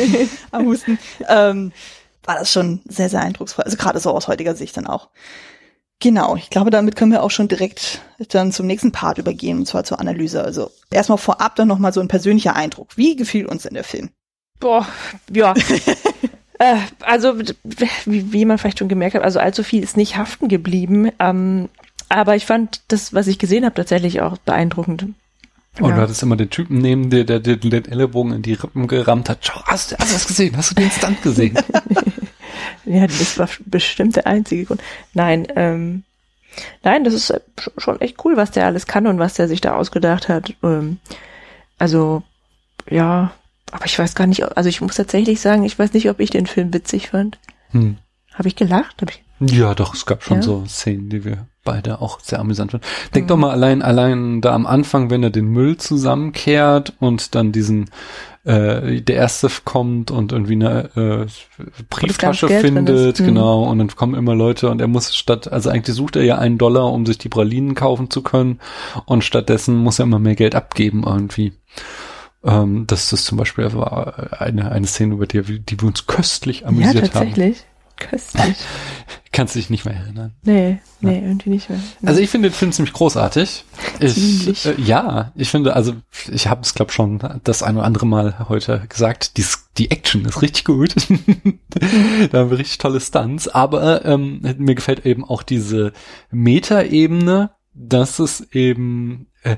[0.50, 0.98] am Husten.
[1.28, 1.72] Ähm,
[2.28, 3.64] war das schon sehr, sehr eindrucksvoll.
[3.64, 5.08] Also gerade so aus heutiger Sicht dann auch.
[6.00, 9.66] Genau, ich glaube, damit können wir auch schon direkt dann zum nächsten Part übergehen, und
[9.66, 10.44] zwar zur Analyse.
[10.44, 12.96] Also erstmal vorab dann nochmal so ein persönlicher Eindruck.
[12.96, 14.10] Wie gefiel uns denn der Film?
[14.60, 14.86] Boah,
[15.32, 15.54] ja.
[16.58, 20.48] äh, also, wie, wie man vielleicht schon gemerkt hat, also allzu viel ist nicht haften
[20.48, 21.10] geblieben.
[21.18, 21.68] Ähm,
[22.10, 25.02] aber ich fand das, was ich gesehen habe, tatsächlich auch beeindruckend.
[25.80, 25.96] Und ja.
[25.96, 29.28] du hattest immer den Typen neben dir, der dir den Ellenbogen in die Rippen gerammt
[29.28, 29.38] hat.
[29.42, 30.56] Schau, hast, hast du das gesehen?
[30.56, 31.58] Hast du den Stunt gesehen?
[32.84, 34.82] ja, das war bestimmt der einzige Grund.
[35.14, 36.04] Nein, ähm,
[36.82, 37.40] nein, das ist
[37.76, 40.54] schon echt cool, was der alles kann und was der sich da ausgedacht hat.
[40.62, 40.98] Ähm,
[41.78, 42.22] also,
[42.88, 43.32] ja,
[43.70, 46.30] aber ich weiß gar nicht, also ich muss tatsächlich sagen, ich weiß nicht, ob ich
[46.30, 47.38] den Film witzig fand.
[47.70, 47.98] Hm.
[48.34, 49.02] Habe ich gelacht?
[49.02, 50.42] Hab ich ja, doch, es gab schon ja.
[50.42, 52.86] so Szenen, die wir beide auch sehr amüsant fanden.
[53.14, 53.28] Denk mhm.
[53.28, 57.90] doch mal allein, allein da am Anfang, wenn er den Müll zusammenkehrt und dann diesen,
[58.44, 61.26] äh, der erste kommt und irgendwie eine äh,
[61.90, 63.24] Brieftasche findet, mhm.
[63.24, 66.38] genau, und dann kommen immer Leute und er muss statt, also eigentlich sucht er ja
[66.38, 68.60] einen Dollar, um sich die Pralinen kaufen zu können
[69.06, 71.52] und stattdessen muss er immer mehr Geld abgeben irgendwie.
[72.44, 76.66] Ähm, das ist zum Beispiel war eine, eine Szene, über die, die wir uns köstlich
[76.66, 77.04] amüsiert haben.
[77.04, 77.58] Ja, tatsächlich.
[77.58, 77.67] Haben.
[77.98, 78.56] Köstlich.
[79.32, 80.34] Kannst du dich nicht mehr erinnern?
[80.42, 81.22] Nee, nee, ja.
[81.22, 81.78] irgendwie nicht mehr.
[82.00, 82.08] Nee.
[82.08, 83.64] Also ich finde den Film ziemlich großartig.
[84.00, 85.94] Ich, äh, ja, ich finde, also
[86.30, 89.44] ich habe es glaube schon das ein oder andere Mal heute gesagt, die,
[89.76, 90.94] die Action ist richtig gut.
[92.30, 95.92] da haben wir richtig tolle Stunts, aber ähm, mir gefällt eben auch diese
[96.30, 99.56] Metaebene, dass es eben äh,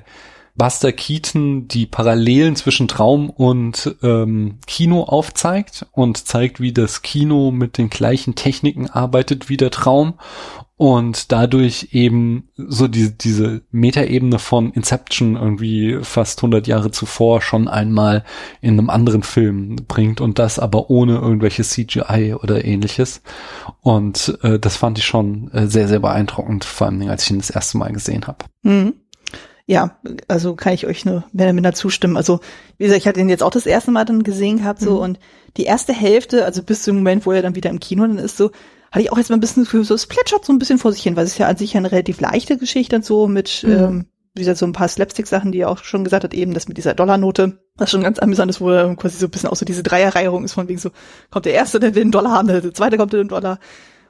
[0.57, 7.51] Buster Keaton die Parallelen zwischen Traum und ähm, Kino aufzeigt und zeigt, wie das Kino
[7.51, 10.15] mit den gleichen Techniken arbeitet wie der Traum
[10.81, 17.69] und dadurch eben so die, diese Metaebene von Inception irgendwie fast 100 Jahre zuvor schon
[17.69, 18.25] einmal
[18.63, 23.21] in einem anderen Film bringt und das aber ohne irgendwelche CGI oder ähnliches.
[23.83, 27.41] Und äh, das fand ich schon äh, sehr, sehr beeindruckend, vor allem als ich ihn
[27.41, 28.47] das erste Mal gesehen habe.
[28.63, 28.95] Mhm
[29.71, 32.17] ja, also kann ich euch nur mehr oder minder zustimmen.
[32.17, 32.41] Also,
[32.77, 35.03] wie gesagt, ich hatte ihn jetzt auch das erste Mal dann gesehen gehabt, so, mhm.
[35.03, 35.19] und
[35.57, 38.37] die erste Hälfte, also bis zum Moment, wo er dann wieder im Kino dann ist,
[38.37, 38.51] so,
[38.91, 40.91] hatte ich auch jetzt mal ein bisschen für so, es plätschert so ein bisschen vor
[40.91, 43.63] sich hin, weil es ist ja an sich eine relativ leichte Geschichte und so mit,
[43.65, 43.73] mhm.
[43.73, 46.67] ähm, wie gesagt, so ein paar Slapstick-Sachen, die er auch schon gesagt hat, eben das
[46.67, 49.57] mit dieser Dollarnote, was schon ganz amüsant ist, wo er quasi so ein bisschen auch
[49.57, 50.91] so diese Dreierreihung ist, von wegen so,
[51.31, 53.61] kommt der Erste, der will einen Dollar haben, der Zweite kommt der den Dollar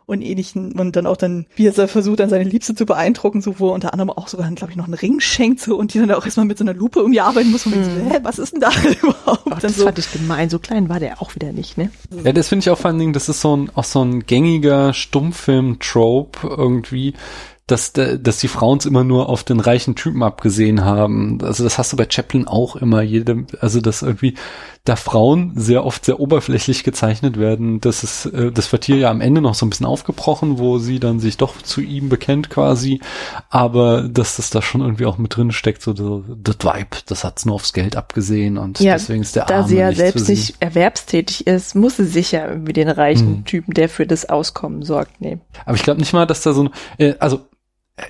[0.06, 3.58] und ähnlichen und dann auch dann, wie er versucht, dann seine Liebste zu beeindrucken, so
[3.58, 5.98] wo er unter anderem auch sogar, glaube ich, noch einen Ring schenkt so und die
[5.98, 7.84] dann auch erstmal mit so einer Lupe irgendwie arbeiten muss und mm.
[7.84, 8.70] so, hä, was ist denn da
[9.02, 9.42] überhaupt?
[9.46, 9.84] Oh, das so.
[9.84, 11.90] fand ich gemein, so klein war der auch wieder nicht, ne?
[12.24, 14.26] Ja, das finde ich auch vor allen Dingen, das ist so ein, auch so ein
[14.26, 17.14] gängiger Stummfilm-Trope irgendwie,
[17.70, 21.38] dass, dass die Frauen es immer nur auf den reichen Typen abgesehen haben.
[21.42, 23.02] Also das hast du bei Chaplin auch immer.
[23.02, 24.34] Jede, also dass irgendwie
[24.85, 27.81] da Frauen sehr oft sehr oberflächlich gezeichnet werden.
[27.81, 30.79] Das ist äh, das wird hier ja am Ende noch so ein bisschen aufgebrochen, wo
[30.79, 33.01] sie dann sich doch zu ihm bekennt quasi.
[33.51, 37.45] Aber dass das da schon irgendwie auch mit drin steckt, so das Vibe, das hat's
[37.45, 41.47] nur aufs Geld abgesehen und ja, deswegen ist der Da sie ja selbst nicht erwerbstätig
[41.47, 43.45] ist, muss sie sich ja irgendwie den reichen hm.
[43.45, 45.43] Typen, der für das Auskommen sorgt, nehmen.
[45.66, 47.40] Aber ich glaube nicht mal, dass da so ein, äh, also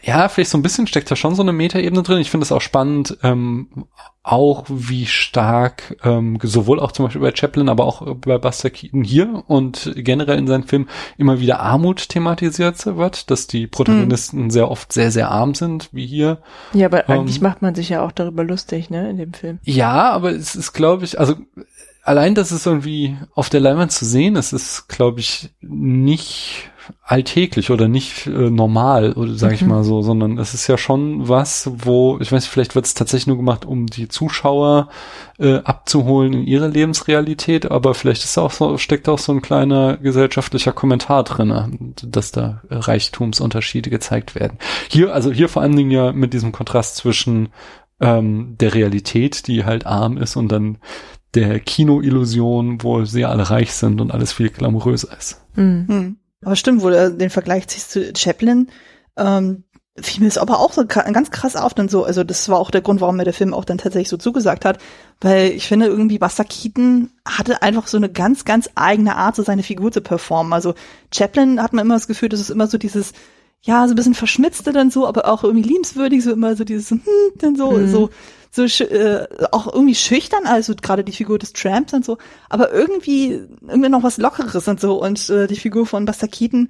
[0.02, 2.18] ja, vielleicht so ein bisschen steckt da schon so eine Metaebene drin.
[2.18, 3.86] Ich finde es auch spannend, ähm,
[4.22, 9.02] auch wie stark ähm, sowohl auch zum Beispiel bei Chaplin, aber auch bei Buster Keaton
[9.02, 14.50] hier und generell in seinen Filmen immer wieder Armut thematisiert wird, dass die Protagonisten hm.
[14.50, 16.38] sehr oft sehr, sehr arm sind, wie hier.
[16.72, 19.58] Ja, aber ähm, eigentlich macht man sich ja auch darüber lustig, ne, in dem Film.
[19.62, 21.36] Ja, aber es ist, glaube ich, also
[22.02, 26.70] allein, dass es irgendwie auf der Leinwand zu sehen ist, ist, glaube ich, nicht
[27.02, 29.68] alltäglich oder nicht äh, normal, oder sage ich mhm.
[29.68, 33.26] mal so, sondern es ist ja schon was, wo, ich weiß, vielleicht wird es tatsächlich
[33.26, 34.88] nur gemacht, um die Zuschauer
[35.38, 39.96] äh, abzuholen in ihre Lebensrealität, aber vielleicht ist auch so, steckt auch so ein kleiner
[39.96, 44.58] gesellschaftlicher Kommentar drin, dass da Reichtumsunterschiede gezeigt werden.
[44.88, 47.48] Hier, also hier vor allen Dingen ja mit diesem Kontrast zwischen
[48.00, 50.78] ähm, der Realität, die halt arm ist, und dann
[51.34, 55.40] der Kinoillusion, wo sie alle reich sind und alles viel glamouröser ist.
[55.54, 56.16] Mhm.
[56.42, 58.70] Aber stimmt, wo du den Vergleich ziehst zu Chaplin,
[59.16, 59.64] ähm,
[59.98, 62.04] fiel mir das aber auch so ganz krass auf dann so.
[62.04, 64.64] Also das war auch der Grund, warum mir der Film auch dann tatsächlich so zugesagt
[64.64, 64.78] hat,
[65.20, 69.42] weil ich finde irgendwie Buster Keaton hatte einfach so eine ganz, ganz eigene Art, so
[69.42, 70.52] seine Figur zu performen.
[70.52, 70.74] Also
[71.12, 73.12] Chaplin hat man immer das Gefühl, das ist immer so dieses,
[73.62, 76.90] ja, so ein bisschen verschmitzte dann so, aber auch irgendwie liebenswürdig, so immer so dieses,
[76.90, 77.02] hm,
[77.36, 77.90] dann so, mhm.
[77.90, 78.10] so
[78.50, 83.46] so äh, auch irgendwie schüchtern, also gerade die Figur des Tramps und so, aber irgendwie
[83.62, 86.68] irgendwie noch was Lockeres und so und äh, die Figur von Buster Keaton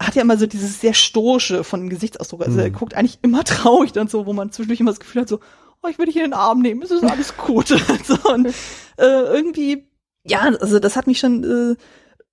[0.00, 2.60] hat ja immer so dieses sehr stoische von dem Gesichtsausdruck, also mhm.
[2.60, 5.40] er guckt eigentlich immer traurig und so, wo man zwischendurch immer das Gefühl hat so,
[5.82, 7.68] oh, ich will dich in den Arm nehmen, es ist alles gut
[8.04, 8.52] so, und äh,
[8.98, 9.88] irgendwie
[10.24, 11.76] ja, also das hat mich schon äh,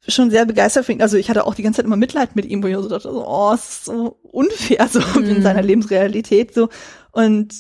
[0.08, 1.02] schon sehr begeistert für ihn.
[1.02, 3.12] Also ich hatte auch die ganze Zeit immer Mitleid mit ihm, wo ich so dachte,
[3.12, 5.24] so, oh, es ist so unfair so mm.
[5.24, 6.70] in seiner Lebensrealität so.
[7.12, 7.54] Und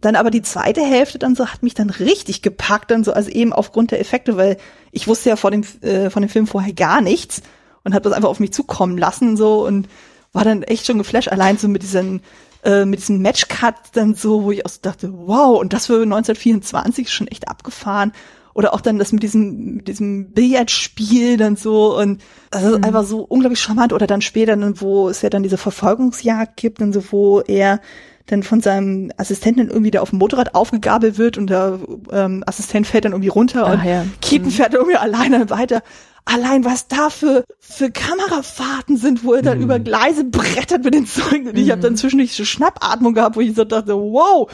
[0.00, 3.30] dann aber die zweite Hälfte dann so hat mich dann richtig gepackt, dann so, also
[3.30, 4.56] eben aufgrund der Effekte, weil
[4.92, 7.42] ich wusste ja vor dem, äh, von dem Film vorher gar nichts
[7.84, 9.88] und habe das einfach auf mich zukommen lassen so und
[10.32, 12.22] war dann echt schon geflasht, allein so mit diesen,
[12.64, 16.02] äh, mit diesem Matchcut dann so, wo ich auch so dachte, wow, und das für
[16.02, 18.12] 1924 schon echt abgefahren.
[18.52, 22.84] Oder auch dann das mit diesem, mit diesem Billardspiel dann so und also mhm.
[22.84, 23.92] einfach so unglaublich charmant.
[23.92, 27.80] Oder dann später, dann, wo es ja dann diese Verfolgungsjagd gibt, dann so, wo er
[28.26, 31.80] dann von seinem Assistenten irgendwie da auf dem Motorrad aufgegabelt wird und der
[32.12, 34.04] ähm, Assistent fällt dann irgendwie runter Ach, und ja.
[34.20, 34.52] Keaton mhm.
[34.52, 35.82] fährt irgendwie alleine weiter.
[36.26, 39.64] Allein was da für, für Kamerafahrten sind, wo er dann mhm.
[39.64, 41.48] über Gleise brettert mit den Zeugen.
[41.48, 41.70] Und ich mhm.
[41.72, 44.50] habe dann zwischendurch so Schnappatmung gehabt, wo ich so dachte, wow,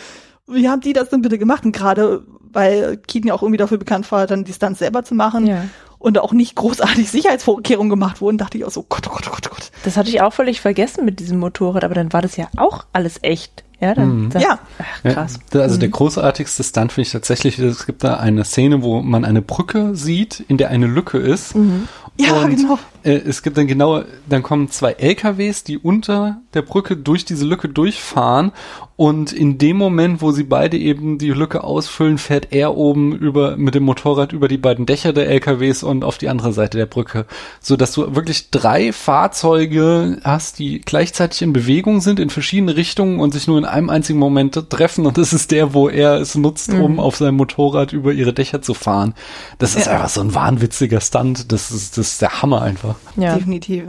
[0.47, 1.65] wie haben die das denn bitte gemacht?
[1.65, 5.15] Und gerade, weil Keaton ja auch irgendwie dafür bekannt war, dann die Stunts selber zu
[5.15, 5.47] machen.
[5.47, 5.65] Ja
[6.07, 9.31] und auch nicht großartig Sicherheitsvorkehrungen gemacht wurden, dachte ich auch so, Gott, oh Gott, oh
[9.33, 9.73] Gott, oh Gott.
[9.83, 12.87] Das hatte ich auch völlig vergessen mit diesem Motorrad, aber dann war das ja auch
[12.93, 13.65] alles echt.
[13.81, 14.31] Ja, dann, mhm.
[14.31, 14.59] dann ja.
[14.79, 15.41] Ach, krass.
[15.53, 15.81] Ja, also mhm.
[15.81, 19.97] der großartigste Stunt finde ich tatsächlich, es gibt da eine Szene, wo man eine Brücke
[19.97, 21.57] sieht, in der eine Lücke ist.
[21.57, 21.89] Mhm.
[22.19, 22.79] Ja, und, genau.
[23.03, 27.45] Äh, es gibt dann genau, dann kommen zwei LKWs, die unter der Brücke durch diese
[27.45, 28.53] Lücke durchfahren
[28.97, 33.59] und in dem Moment, wo sie beide eben die Lücke ausfüllen, fährt er oben über
[33.59, 36.87] mit dem Motorrad über die beiden Dächer der LKWs und auf die andere Seite der
[36.87, 37.27] Brücke,
[37.61, 43.21] so dass du wirklich drei Fahrzeuge hast, die gleichzeitig in Bewegung sind in verschiedene Richtungen
[43.21, 46.35] und sich nur in einem einzigen Moment treffen und das ist der, wo er es
[46.35, 46.81] nutzt, mhm.
[46.81, 49.13] um auf seinem Motorrad über ihre Dächer zu fahren.
[49.59, 49.93] Das ist ja.
[49.93, 51.53] einfach so ein wahnwitziger Stunt.
[51.53, 52.95] Das ist, das ist der Hammer einfach.
[53.17, 53.35] Ja.
[53.35, 53.85] Definitiv.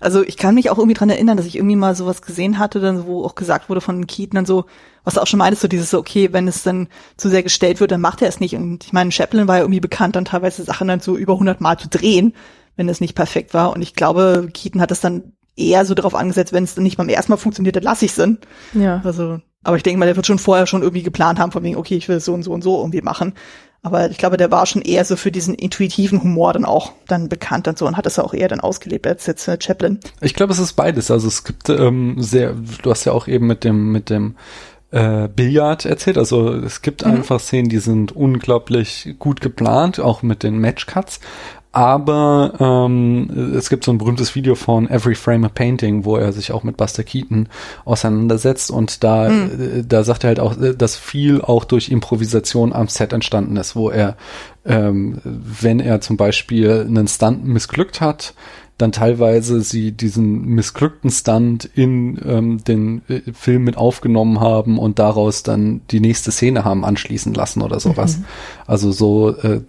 [0.00, 2.80] Also ich kann mich auch irgendwie dran erinnern, dass ich irgendwie mal sowas gesehen hatte,
[2.80, 4.64] dann wo auch gesagt wurde von Keaton dann so,
[5.04, 7.80] was du auch schon meintest, so dieses so, okay, wenn es dann zu sehr gestellt
[7.80, 8.54] wird, dann macht er es nicht.
[8.54, 11.60] Und ich meine, Chaplin war ja irgendwie bekannt, dann teilweise Sachen dann so über 100
[11.60, 12.34] Mal zu drehen,
[12.76, 13.72] wenn es nicht perfekt war.
[13.72, 16.96] Und ich glaube, Keaton hat das dann eher so darauf angesetzt, wenn es dann nicht
[16.96, 18.16] beim ersten Mal funktioniert, dann lasse ich es
[18.72, 19.00] Ja.
[19.04, 21.76] Also, aber ich denke mal, der wird schon vorher schon irgendwie geplant haben, von wegen,
[21.76, 23.34] okay, ich will es so und so und so irgendwie machen.
[23.82, 27.28] Aber ich glaube, der war schon eher so für diesen intuitiven Humor dann auch dann
[27.28, 29.98] bekannt und so und hat es auch eher dann ausgelebt als jetzt äh, Chaplin.
[30.20, 31.10] Ich glaube, es ist beides.
[31.10, 34.36] Also es gibt ähm, sehr, du hast ja auch eben mit dem, mit dem
[34.90, 36.18] äh, Billard erzählt.
[36.18, 37.12] Also es gibt mhm.
[37.12, 41.20] einfach Szenen, die sind unglaublich gut geplant, auch mit den Matchcuts
[41.72, 46.32] aber ähm, es gibt so ein berühmtes Video von Every Frame a Painting, wo er
[46.32, 47.48] sich auch mit Buster Keaton
[47.84, 49.84] auseinandersetzt und da, mhm.
[49.86, 53.88] da sagt er halt auch, dass viel auch durch Improvisation am Set entstanden ist, wo
[53.88, 54.16] er,
[54.64, 58.34] ähm, wenn er zum Beispiel einen Stunt missglückt hat,
[58.80, 64.98] dann teilweise sie diesen missglückten Stunt in ähm, den äh, Film mit aufgenommen haben und
[64.98, 68.18] daraus dann die nächste Szene haben anschließen lassen oder sowas.
[68.18, 68.24] Mhm.
[68.66, 69.60] Also so, äh,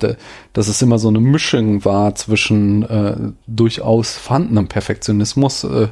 [0.53, 3.15] dass es immer so eine Mischung war zwischen äh,
[3.47, 5.87] durchaus vorhandenem Perfektionismus, äh,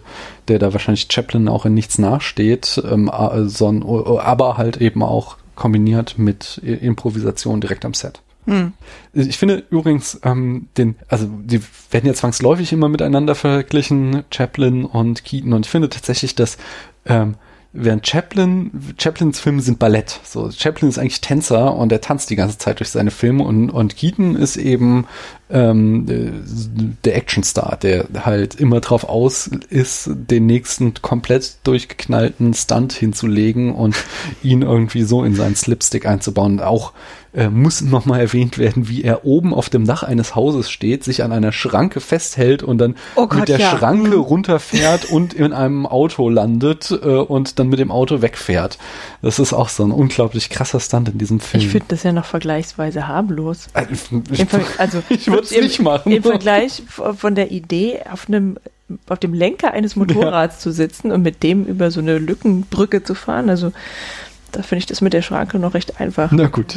[0.47, 3.11] der da wahrscheinlich Chaplin auch in nichts nachsteht, ähm,
[3.45, 8.21] so, aber halt eben auch kombiniert mit Improvisation direkt am Set.
[8.49, 8.73] Hm.
[9.13, 15.23] Ich finde übrigens, ähm, den, also die werden ja zwangsläufig immer miteinander verglichen, Chaplin und
[15.23, 15.53] Keaton.
[15.53, 16.57] Und ich finde tatsächlich, dass
[17.05, 17.35] ähm,
[17.73, 20.19] während Chaplin, Chaplins Filme sind Ballett.
[20.23, 23.69] So, Chaplin ist eigentlich Tänzer und er tanzt die ganze Zeit durch seine Filme und,
[23.69, 25.05] und Keaton ist eben
[25.49, 26.05] ähm,
[27.03, 33.95] der Actionstar, der halt immer drauf aus ist, den nächsten komplett durchgeknallten Stunt hinzulegen und
[34.43, 36.59] ihn irgendwie so in seinen Slipstick einzubauen.
[36.59, 36.93] Auch
[37.31, 41.21] äh, muss nochmal erwähnt werden, wie er oben auf dem Dach eines Hauses steht, sich
[41.21, 43.77] an einer Schranke festhält und dann oh Gott, mit der ja.
[43.77, 44.23] Schranke mhm.
[44.23, 48.79] runterfährt und in einem Auto landet äh, und dann mit dem Auto wegfährt.
[49.21, 51.63] Das ist auch so ein unglaublich krasser Stunt in diesem Film.
[51.63, 53.67] Ich finde das ja noch vergleichsweise harmlos.
[53.79, 54.45] Also, ich,
[54.77, 56.11] also, ich würde es nicht machen.
[56.11, 58.57] Im Vergleich von der Idee, auf einem
[59.07, 60.59] auf dem Lenker eines Motorrads ja.
[60.61, 63.49] zu sitzen und mit dem über so eine Lückenbrücke zu fahren.
[63.49, 63.71] Also
[64.51, 66.31] da finde ich das mit der Schranke noch recht einfach.
[66.31, 66.75] Na gut,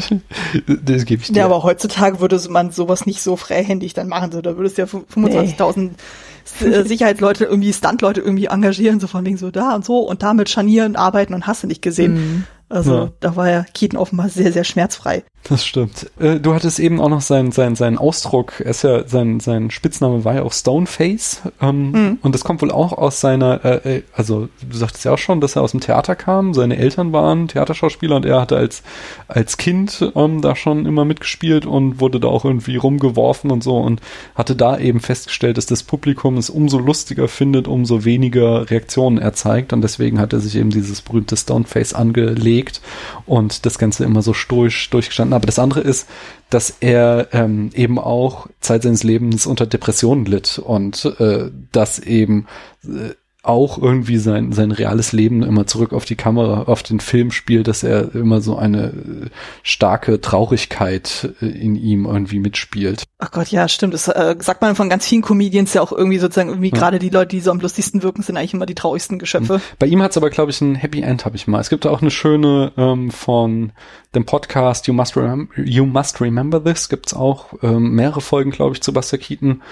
[0.66, 1.38] das gebe ich dir.
[1.38, 4.30] Ja, aber heutzutage würde man sowas nicht so freihändig dann machen.
[4.32, 5.90] So, da würdest du ja 25.000
[6.60, 6.66] nee.
[6.66, 10.50] Äh, Sicherheitsleute, irgendwie Stuntleute irgendwie engagieren, so von wegen so da und so und damit
[10.50, 12.14] scharnieren, arbeiten und hast du nicht gesehen.
[12.14, 12.44] Mhm.
[12.72, 13.12] Also ja.
[13.20, 15.24] da war ja Keaton offenbar sehr, sehr schmerzfrei.
[15.44, 16.08] Das stimmt.
[16.20, 19.70] Äh, du hattest eben auch noch seinen, seinen, seinen Ausdruck, er ist ja, sein, sein
[19.70, 21.42] Spitzname war ja auch Stoneface.
[21.60, 22.18] Ähm, mhm.
[22.22, 25.40] Und das kommt wohl auch aus seiner, äh, äh, also du sagtest ja auch schon,
[25.40, 26.54] dass er aus dem Theater kam.
[26.54, 28.82] Seine Eltern waren Theaterschauspieler und er hatte als,
[29.26, 33.78] als Kind ähm, da schon immer mitgespielt und wurde da auch irgendwie rumgeworfen und so
[33.78, 34.00] und
[34.34, 39.32] hatte da eben festgestellt, dass das Publikum es umso lustiger findet, umso weniger Reaktionen er
[39.32, 39.72] zeigt.
[39.72, 42.80] Und deswegen hat er sich eben dieses berühmte Stoneface angelegt gelegt
[43.26, 45.34] und das Ganze immer so stoisch durchgestanden.
[45.34, 46.08] Aber das andere ist,
[46.50, 52.46] dass er ähm, eben auch Zeit seines Lebens unter Depressionen litt und äh, das eben
[52.84, 57.32] äh, auch irgendwie sein, sein reales Leben immer zurück auf die Kamera, auf den Film
[57.32, 59.30] spielt, dass er immer so eine äh,
[59.64, 63.02] starke Traurigkeit äh, in ihm irgendwie mitspielt.
[63.18, 63.94] Ach Gott, ja, stimmt.
[63.94, 66.78] Das äh, sagt man von ganz vielen Comedians ja auch irgendwie sozusagen irgendwie ja.
[66.78, 69.60] gerade die Leute, die so am lustigsten wirken, sind eigentlich immer die traurigsten Geschöpfe.
[69.80, 71.60] Bei ihm hat es aber, glaube ich, ein Happy End, habe ich mal.
[71.60, 73.72] Es gibt auch eine schöne ähm, von
[74.14, 78.74] dem Podcast You Must, Remem you Must Remember This, gibt's auch ähm, mehrere Folgen, glaube
[78.74, 79.62] ich, zu Buster Keaton.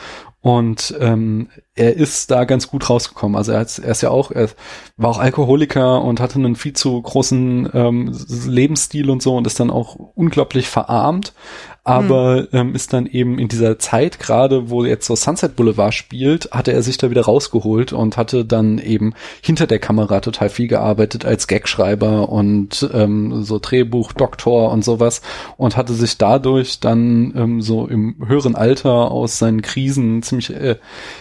[0.42, 3.36] Und ähm, er ist da ganz gut rausgekommen.
[3.36, 4.48] Also er, er ist ja auch, er
[4.96, 9.60] war auch Alkoholiker und hatte einen viel zu großen ähm, Lebensstil und so und ist
[9.60, 11.34] dann auch unglaublich verarmt
[11.82, 12.48] aber mhm.
[12.52, 16.72] ähm, ist dann eben in dieser Zeit, gerade wo jetzt so Sunset Boulevard spielt, hatte
[16.72, 21.24] er sich da wieder rausgeholt und hatte dann eben hinter der Kamera total viel gearbeitet
[21.24, 25.22] als Gagschreiber und ähm, so Drehbuchdoktor und sowas
[25.56, 30.76] und hatte sich dadurch dann ähm, so im höheren Alter aus seinen Krisen ziemlich äh,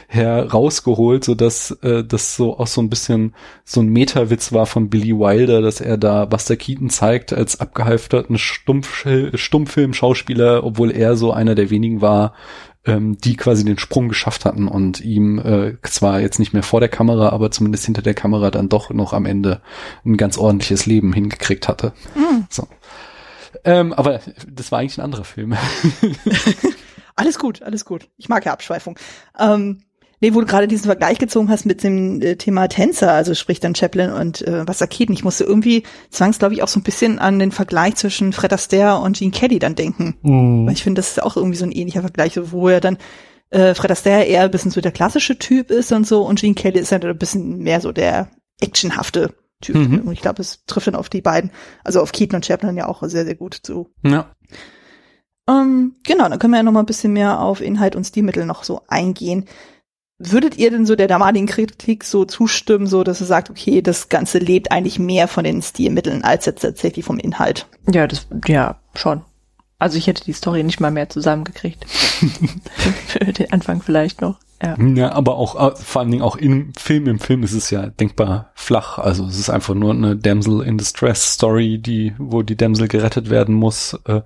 [0.07, 4.89] herausgeholt, so dass äh, das so auch so ein bisschen so ein Meta-Witz war von
[4.89, 11.31] Billy Wilder, dass er da Buster Keaton zeigt als abgehalfterten Stumpf Stummfilm-Schauspieler obwohl er so
[11.31, 12.33] einer der wenigen war,
[12.85, 16.79] ähm, die quasi den Sprung geschafft hatten und ihm äh, zwar jetzt nicht mehr vor
[16.79, 19.61] der Kamera, aber zumindest hinter der Kamera dann doch noch am Ende
[20.05, 21.93] ein ganz ordentliches Leben hingekriegt hatte.
[22.15, 22.47] Mhm.
[22.49, 22.67] So.
[23.63, 25.55] Ähm, aber das war eigentlich ein anderer Film.
[27.15, 28.07] alles gut, alles gut.
[28.17, 28.97] Ich mag ja Abschweifung.
[29.37, 29.83] Ähm,
[30.21, 33.59] Nee, wo du gerade diesen Vergleich gezogen hast mit dem äh, Thema Tänzer, also sprich
[33.59, 35.15] dann Chaplin und äh, Wasserketen.
[35.15, 39.17] Ich musste irgendwie zwangsläufig auch so ein bisschen an den Vergleich zwischen Fred Astaire und
[39.17, 40.15] Gene Kelly dann denken.
[40.21, 40.65] Mm.
[40.65, 42.97] Weil ich finde, das ist auch irgendwie so ein ähnlicher Vergleich, wo er dann
[43.49, 46.55] äh, Fred Astaire eher ein bisschen so der klassische Typ ist und so und Gene
[46.55, 48.29] Kelly ist halt ein bisschen mehr so der
[48.59, 49.75] actionhafte Typ.
[49.75, 50.01] Mhm.
[50.01, 51.51] Und ich glaube, es trifft dann auf die beiden,
[51.83, 53.89] also auf Keaton und Chaplin ja auch sehr, sehr gut zu.
[54.03, 54.33] Ja.
[55.49, 58.45] Ähm, genau, dann können wir ja noch mal ein bisschen mehr auf Inhalt und Stilmittel
[58.45, 59.45] noch so eingehen.
[60.21, 64.09] Würdet ihr denn so der damaligen Kritik so zustimmen, so dass ihr sagt, okay, das
[64.09, 67.67] Ganze lebt eigentlich mehr von den Stilmitteln als jetzt tatsächlich vom Inhalt?
[67.89, 69.21] Ja, das, ja, schon.
[69.79, 71.85] Also ich hätte die Story nicht mal mehr zusammengekriegt.
[71.87, 74.35] Für den Anfang vielleicht noch.
[74.61, 74.75] Ja.
[74.77, 77.87] ja, aber auch äh, vor allen Dingen auch im Film, im Film ist es ja
[77.87, 78.97] denkbar flach.
[78.99, 83.29] Also es ist einfach nur eine Damsel in Distress Story, die, wo die Damsel gerettet
[83.29, 83.97] werden muss.
[84.03, 84.19] Äh,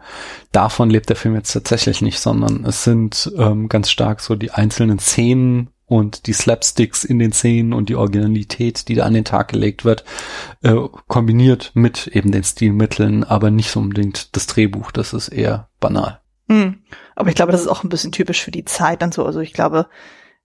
[0.51, 4.49] davon lebt der Film jetzt tatsächlich nicht, sondern es sind ähm, ganz stark so die
[4.49, 9.25] einzelnen Szenen und die Slapsticks in den Szenen und die Originalität, die da an den
[9.25, 10.03] Tag gelegt wird,
[10.63, 10.73] äh,
[11.07, 14.91] kombiniert mit eben den Stilmitteln, aber nicht so unbedingt das Drehbuch.
[14.91, 16.19] Das ist eher banal.
[16.49, 16.79] Hm.
[17.15, 19.23] Aber ich glaube, das ist auch ein bisschen typisch für die Zeit dann so.
[19.23, 19.85] Also ich glaube,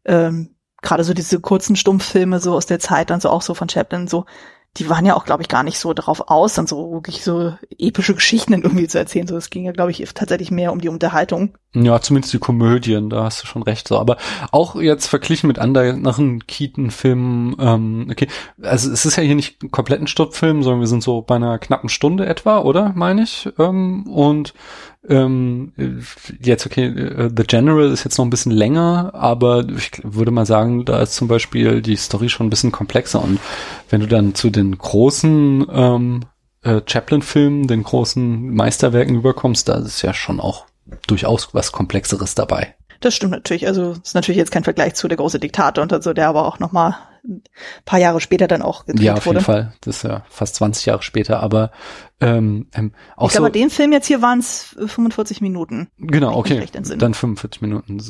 [0.04, 3.70] ähm, gerade so diese kurzen Stummfilme so aus der Zeit dann so auch so von
[3.70, 4.26] Chaplin so,
[4.78, 7.54] die waren ja auch, glaube ich, gar nicht so darauf aus, dann so wirklich so
[7.78, 9.26] epische Geschichten irgendwie zu erzählen.
[9.26, 11.56] So, es ging ja, glaube ich, tatsächlich mehr um die Unterhaltung.
[11.74, 13.88] Ja, zumindest die Komödien, da hast du schon recht.
[13.88, 14.16] So, aber
[14.52, 18.28] auch jetzt verglichen mit anderen Keaton-Filmen, ähm, okay,
[18.62, 21.58] also es ist ja hier nicht komplett ein Stoppfilm, sondern wir sind so bei einer
[21.58, 23.48] knappen Stunde etwa, oder meine ich?
[23.58, 24.54] Ähm, und
[25.06, 25.72] ähm,
[26.40, 30.46] jetzt okay, äh, The General ist jetzt noch ein bisschen länger, aber ich würde mal
[30.46, 33.38] sagen, da ist zum Beispiel die Story schon ein bisschen komplexer und
[33.90, 36.20] wenn du dann zu den großen ähm,
[36.62, 40.66] äh, Chaplin-Filmen, den großen Meisterwerken überkommst, da ist ja schon auch
[41.06, 42.74] durchaus was Komplexeres dabei.
[43.00, 43.66] Das stimmt natürlich.
[43.66, 46.58] Also ist natürlich jetzt kein Vergleich zu der große Diktator und so, der aber auch
[46.58, 46.94] noch mal ein
[47.84, 49.06] paar Jahre später dann auch gedreht wurde.
[49.06, 49.38] Ja, auf wurde.
[49.38, 49.72] jeden Fall.
[49.80, 51.40] Das ist ja fast 20 Jahre später.
[51.40, 51.70] Aber
[52.20, 55.88] ähm, ähm, auch ich glaube, so, den Film jetzt hier waren es 45 Minuten.
[55.98, 56.64] Genau, okay.
[56.72, 58.00] Dann 45 Minuten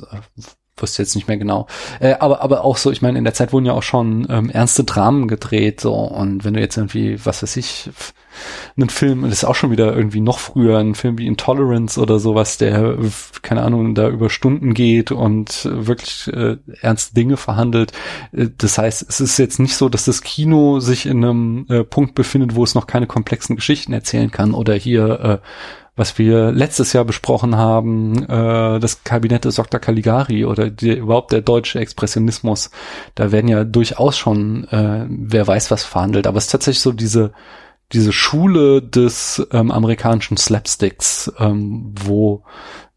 [0.83, 1.66] wusste jetzt nicht mehr genau.
[2.01, 4.51] Äh, aber, aber auch so, ich meine, in der Zeit wurden ja auch schon ähm,
[4.51, 7.91] ernste Dramen gedreht, so, und wenn du jetzt irgendwie, was weiß ich,
[8.76, 12.18] einen Film, das ist auch schon wieder irgendwie noch früher, ein Film wie Intolerance oder
[12.18, 12.97] sowas, der,
[13.43, 17.93] keine Ahnung, da über Stunden geht und wirklich äh, ernste Dinge verhandelt.
[18.33, 21.85] Äh, das heißt, es ist jetzt nicht so, dass das Kino sich in einem äh,
[21.85, 25.39] Punkt befindet, wo es noch keine komplexen Geschichten erzählen kann oder hier äh,
[25.99, 29.80] was wir letztes Jahr besprochen haben, äh, das Kabinett des Dr.
[29.80, 32.70] Caligari oder die, überhaupt der deutsche Expressionismus,
[33.14, 36.92] da werden ja durchaus schon, äh, wer weiß was verhandelt, aber es ist tatsächlich so
[36.92, 37.32] diese
[37.92, 42.42] diese Schule des ähm, amerikanischen Slapsticks, ähm, wo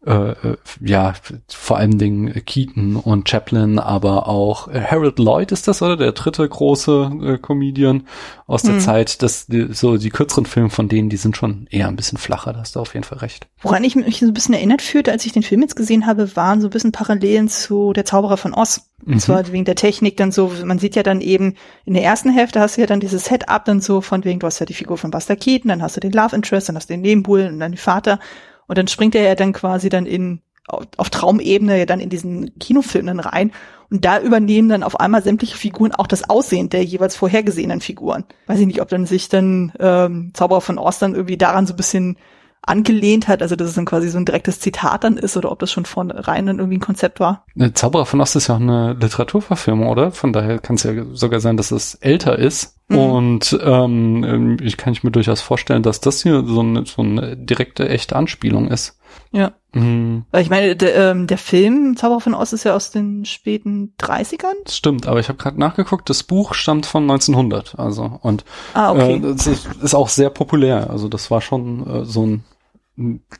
[0.04, 1.14] äh, äh, ja,
[1.48, 5.96] vor allen Dingen Keaton und Chaplin, aber auch äh, Harold Lloyd ist das, oder?
[5.96, 8.08] Der dritte große äh, Comedian
[8.48, 8.80] aus der hm.
[8.80, 9.22] Zeit.
[9.22, 12.52] Das, die, so die kürzeren Filme von denen, die sind schon eher ein bisschen flacher,
[12.52, 13.46] da hast du auf jeden Fall recht.
[13.60, 16.34] Woran ich mich so ein bisschen erinnert fühlte, als ich den Film jetzt gesehen habe,
[16.34, 18.88] waren so ein bisschen Parallelen zu Der Zauberer von Oz.
[19.06, 19.20] Und mhm.
[19.20, 22.60] zwar wegen der Technik dann so, man sieht ja dann eben in der ersten Hälfte
[22.60, 24.98] hast du ja dann dieses Setup dann so von wegen, du hast ja die Figur
[24.98, 27.60] von Buster Keaton, dann hast du den Love Interest, dann hast du den Nebenbuhlen und
[27.60, 28.18] dann den Vater.
[28.66, 32.58] Und dann springt er ja dann quasi dann in, auf, Traumebene ja dann in diesen
[32.58, 33.52] Kinofilm dann rein.
[33.90, 38.24] Und da übernehmen dann auf einmal sämtliche Figuren auch das Aussehen der jeweils vorhergesehenen Figuren.
[38.46, 41.74] Weiß ich nicht, ob dann sich dann ähm, Zauberer von Oz dann irgendwie daran so
[41.74, 42.16] ein bisschen
[42.64, 45.58] angelehnt hat, also dass es dann quasi so ein direktes Zitat dann ist oder ob
[45.58, 47.44] das schon von rein dann irgendwie ein Konzept war.
[47.74, 50.12] Zauberer von Ost ist ja auch eine Literaturverfilmung, oder?
[50.12, 52.76] Von daher kann es ja sogar sein, dass es älter ist.
[52.88, 52.98] Mhm.
[52.98, 57.36] Und ähm, ich kann ich mir durchaus vorstellen, dass das hier so eine, so eine
[57.36, 58.98] direkte, echte Anspielung ist.
[59.32, 59.52] Ja.
[59.74, 60.24] Mhm.
[60.30, 63.94] Weil ich meine, der, ähm, der Film Zauberer von Ost ist ja aus den späten
[63.98, 64.54] 30ern.
[64.64, 68.44] Das stimmt, aber ich habe gerade nachgeguckt, das Buch stammt von 1900, also und
[68.74, 69.14] ah, okay.
[69.16, 72.44] äh, das ist, ist auch sehr populär, also das war schon äh, so ein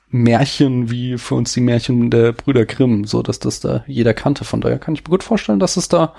[0.09, 4.44] Märchen wie für uns die Märchen der Brüder Grimm, so dass das da jeder kannte.
[4.44, 6.14] Von daher kann ich mir gut vorstellen, dass es da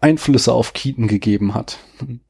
[0.00, 1.78] Einflüsse auf Keaton gegeben hat.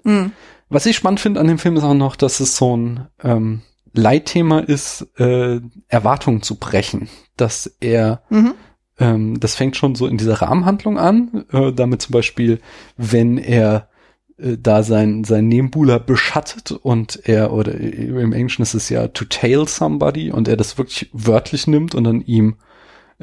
[0.03, 0.33] Mhm.
[0.68, 3.62] Was ich spannend finde an dem Film ist auch noch, dass es so ein ähm,
[3.93, 7.09] Leitthema ist, äh, Erwartungen zu brechen.
[7.37, 8.55] Dass er, mhm.
[8.99, 12.61] ähm, das fängt schon so in dieser Rahmenhandlung an, äh, damit zum Beispiel,
[12.97, 13.89] wenn er
[14.37, 19.68] da sein, sein Nebenbuhler beschattet und er, oder im Englischen ist es ja to tail
[19.68, 22.57] somebody und er das wirklich wörtlich nimmt und dann ihm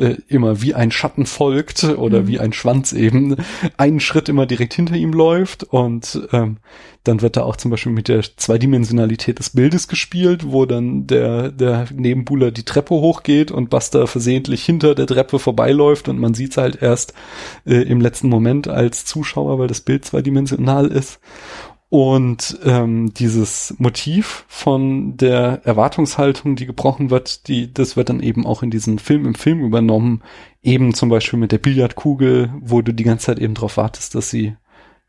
[0.02, 2.28] äh, immer wie ein Schatten folgt oder mhm.
[2.28, 3.38] wie ein Schwanz eben
[3.78, 6.58] einen Schritt immer direkt hinter ihm läuft und ähm,
[7.04, 11.52] dann wird da auch zum Beispiel mit der Zweidimensionalität des Bildes gespielt, wo dann der,
[11.52, 16.58] der Nebenbuhler die Treppe hochgeht und Buster versehentlich hinter der Treppe vorbeiläuft und man sieht's
[16.58, 17.14] halt erst
[17.66, 21.20] äh, im letzten Moment als Zuschauer, weil das Bild zweidimensional ist.
[21.92, 28.46] Und ähm, dieses Motiv von der Erwartungshaltung, die gebrochen wird, die, das wird dann eben
[28.46, 30.22] auch in diesen Film im Film übernommen.
[30.62, 34.30] Eben zum Beispiel mit der Billardkugel, wo du die ganze Zeit eben drauf wartest, dass
[34.30, 34.56] sie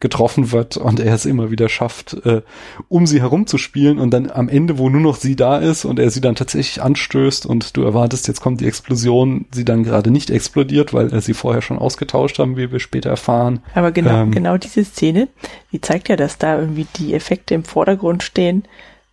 [0.03, 2.43] getroffen wird und er es immer wieder schafft, äh,
[2.89, 6.11] um sie herumzuspielen und dann am Ende, wo nur noch sie da ist und er
[6.11, 10.29] sie dann tatsächlich anstößt und du erwartest, jetzt kommt die Explosion, sie dann gerade nicht
[10.29, 13.61] explodiert, weil er sie vorher schon ausgetauscht haben, wie wir später erfahren.
[13.75, 15.29] Aber genau, ähm, genau diese Szene,
[15.71, 18.65] die zeigt ja, dass da irgendwie die Effekte im Vordergrund stehen,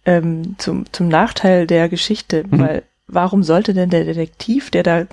[0.05, 2.59] ähm, zum, zum Nachteil der Geschichte, mhm.
[2.59, 5.05] weil warum sollte denn der Detektiv, der da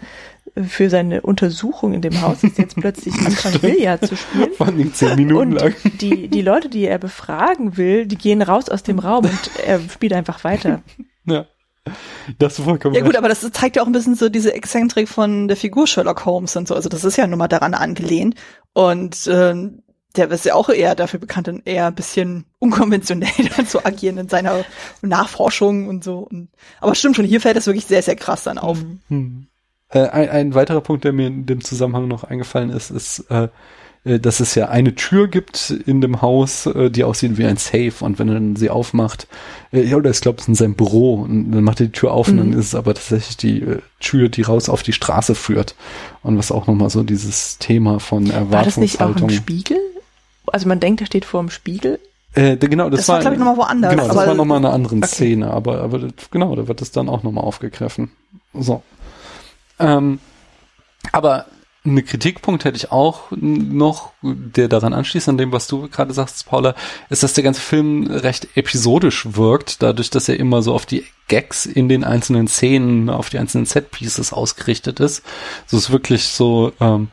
[0.68, 4.52] für seine Untersuchung in dem Haus ist jetzt plötzlich anfangen Billard zu spielen.
[4.56, 5.74] Vor allem zehn Minuten und lang.
[6.00, 9.80] Die, die Leute, die er befragen will, die gehen raus aus dem Raum und er
[9.80, 10.82] spielt einfach weiter.
[11.28, 11.44] Ja.
[12.38, 13.18] Das ist vollkommen Ja gut, recht.
[13.18, 16.54] aber das zeigt ja auch ein bisschen so diese Exzentrik von der Figur Sherlock Holmes
[16.54, 16.74] und so.
[16.76, 18.36] Also das ist ja nun mal daran angelehnt.
[18.72, 19.54] Und äh,
[20.16, 23.28] der ist ja auch eher dafür bekannt, eher ein bisschen unkonventionell
[23.66, 24.64] zu agieren in seiner
[25.02, 26.18] Nachforschung und so.
[26.18, 26.48] Und,
[26.80, 28.78] aber stimmt schon, hier fällt das wirklich sehr, sehr krass dann auf.
[29.08, 29.48] Mhm.
[29.90, 33.48] Äh, ein, ein weiterer Punkt, der mir in dem Zusammenhang noch eingefallen ist, ist, äh,
[34.04, 37.56] äh, dass es ja eine Tür gibt in dem Haus, äh, die aussieht wie ein
[37.56, 39.26] Safe und wenn er dann sie aufmacht,
[39.72, 42.12] ja, oder ich glaube, es ist in seinem Büro und dann macht er die Tür
[42.12, 42.38] auf mhm.
[42.38, 43.64] und dann ist es aber tatsächlich die
[44.00, 45.74] Tür, die raus auf die Straße führt
[46.22, 48.52] und was auch nochmal so dieses Thema von Erwartungshaltung.
[48.52, 49.78] War das nicht auch im Spiegel?
[50.46, 51.98] Also man denkt, er steht vor dem Spiegel
[52.34, 53.90] äh, genau, das, das war, war glaube ich, nochmal woanders.
[53.92, 55.06] Genau, das war nochmal eine andere okay.
[55.06, 58.10] Szene, aber, aber genau, da wird das dann auch nochmal aufgegriffen.
[58.52, 58.82] So.
[59.78, 60.20] Ähm,
[61.12, 61.46] aber
[61.86, 66.46] eine Kritikpunkt hätte ich auch noch, der daran anschließt, an dem, was du gerade sagst,
[66.46, 66.74] Paula,
[67.10, 71.04] ist, dass der ganze Film recht episodisch wirkt, dadurch, dass er immer so auf die
[71.28, 75.22] Gags in den einzelnen Szenen, auf die einzelnen Set-Pieces ausgerichtet ist.
[75.66, 77.08] So ist wirklich so, ähm,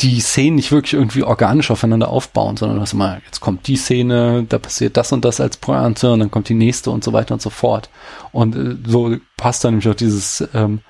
[0.00, 4.46] die Szenen nicht wirklich irgendwie organisch aufeinander aufbauen, sondern dass immer, jetzt kommt die Szene,
[4.48, 7.34] da passiert das und das als Pointe und dann kommt die nächste und so weiter
[7.34, 7.90] und so fort.
[8.32, 10.80] Und äh, so passt dann nämlich auch dieses ähm,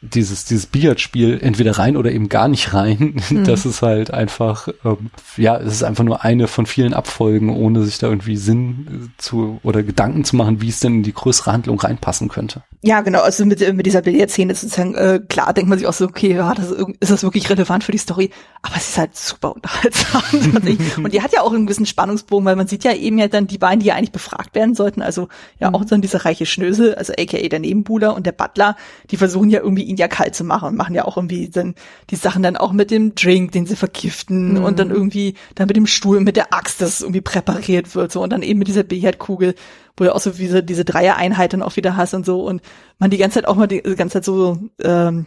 [0.00, 3.20] dieses, dieses Billardspiel entweder rein oder eben gar nicht rein.
[3.30, 3.44] Mhm.
[3.44, 7.82] Das ist halt einfach, ähm, ja, es ist einfach nur eine von vielen Abfolgen, ohne
[7.82, 11.52] sich da irgendwie Sinn zu oder Gedanken zu machen, wie es denn in die größere
[11.52, 12.62] Handlung reinpassen könnte.
[12.82, 15.92] Ja, genau, also mit, mit dieser Billardszene ist sozusagen, äh, klar denkt man sich auch
[15.92, 18.30] so, okay, ja, das ist, ist das wirklich relevant für die Story?
[18.62, 20.22] Aber es ist halt super unterhaltsam.
[21.02, 23.48] und die hat ja auch einen gewissen Spannungsbogen, weil man sieht ja eben ja dann
[23.48, 25.28] die beiden, die ja eigentlich befragt werden sollten, also
[25.58, 25.74] ja mhm.
[25.74, 28.76] auch dann dieser reiche Schnösel, also aka der Nebenbuhler und der Butler,
[29.10, 31.74] die versuchen ja irgendwie ihn ja kalt zu machen und machen ja auch irgendwie dann
[32.10, 34.64] die Sachen dann auch mit dem Drink, den sie vergiften mhm.
[34.64, 38.22] und dann irgendwie dann mit dem Stuhl, mit der Axt, das irgendwie präpariert wird so
[38.22, 39.54] und dann eben mit dieser Billardkugel,
[39.96, 42.62] wo du auch so diese, diese Dreier-Einheit dann auch wieder hast und so und
[42.98, 45.26] man die ganze Zeit auch mal die, die ganze Zeit so, ähm,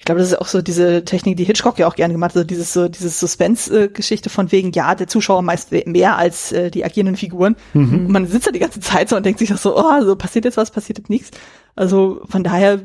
[0.00, 2.38] ich glaube, das ist auch so diese Technik, die Hitchcock ja auch gerne gemacht hat,
[2.38, 6.86] so dieses so dieses Suspense-Geschichte von wegen, ja, der Zuschauer meist mehr als äh, die
[6.86, 7.54] agierenden Figuren.
[7.74, 8.06] Mhm.
[8.06, 10.16] Und man sitzt da die ganze Zeit so und denkt sich auch so, oh, so
[10.16, 11.30] passiert jetzt was, passiert jetzt nichts.
[11.76, 12.80] Also von daher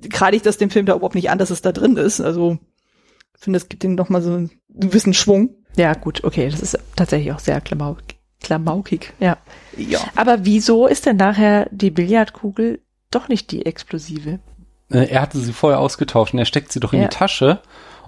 [0.00, 2.20] gerade ich das dem Film da überhaupt nicht an, dass es da drin ist.
[2.20, 2.58] Also
[3.36, 5.50] ich finde, es gibt ihm noch mal so einen gewissen Schwung.
[5.76, 8.18] Ja, gut, okay, das ist tatsächlich auch sehr klamaukig.
[8.42, 9.12] klamaukig.
[9.20, 9.36] Ja.
[9.76, 10.00] ja.
[10.14, 12.80] Aber wieso ist denn nachher die Billardkugel
[13.10, 14.40] doch nicht die explosive?
[14.90, 17.08] Äh, er hatte sie vorher ausgetauscht und er steckt sie doch in ja.
[17.08, 17.60] die Tasche.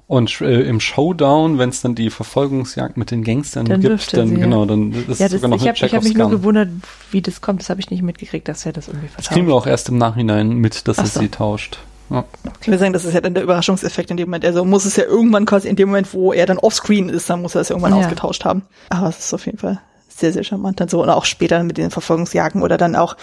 [0.09, 4.29] Und äh, im Showdown, wenn es dann die Verfolgungsjagd mit den Gangstern dann gibt, dann
[4.29, 6.71] sie, genau, dann ist ja, das, sogar noch ich habe hab mich nur gewundert,
[7.11, 7.61] wie das kommt.
[7.61, 9.29] Das habe ich nicht mitgekriegt, dass er das irgendwie vertauscht.
[9.29, 11.21] Das kriegen wir auch erst im Nachhinein mit, dass er so.
[11.21, 11.81] sie tauscht.
[12.09, 12.25] Ja.
[12.63, 14.47] Ich will sagen, das ist ja dann der Überraschungseffekt in dem Moment.
[14.47, 17.43] Also muss es ja irgendwann quasi in dem Moment, wo er dann offscreen ist, dann
[17.43, 17.99] muss er es irgendwann ja.
[17.99, 18.63] ausgetauscht haben.
[18.89, 19.79] Aber es ist auf jeden Fall
[20.09, 21.03] sehr, sehr charmant dann so.
[21.03, 23.19] Und auch später mit den Verfolgungsjagden oder dann auch,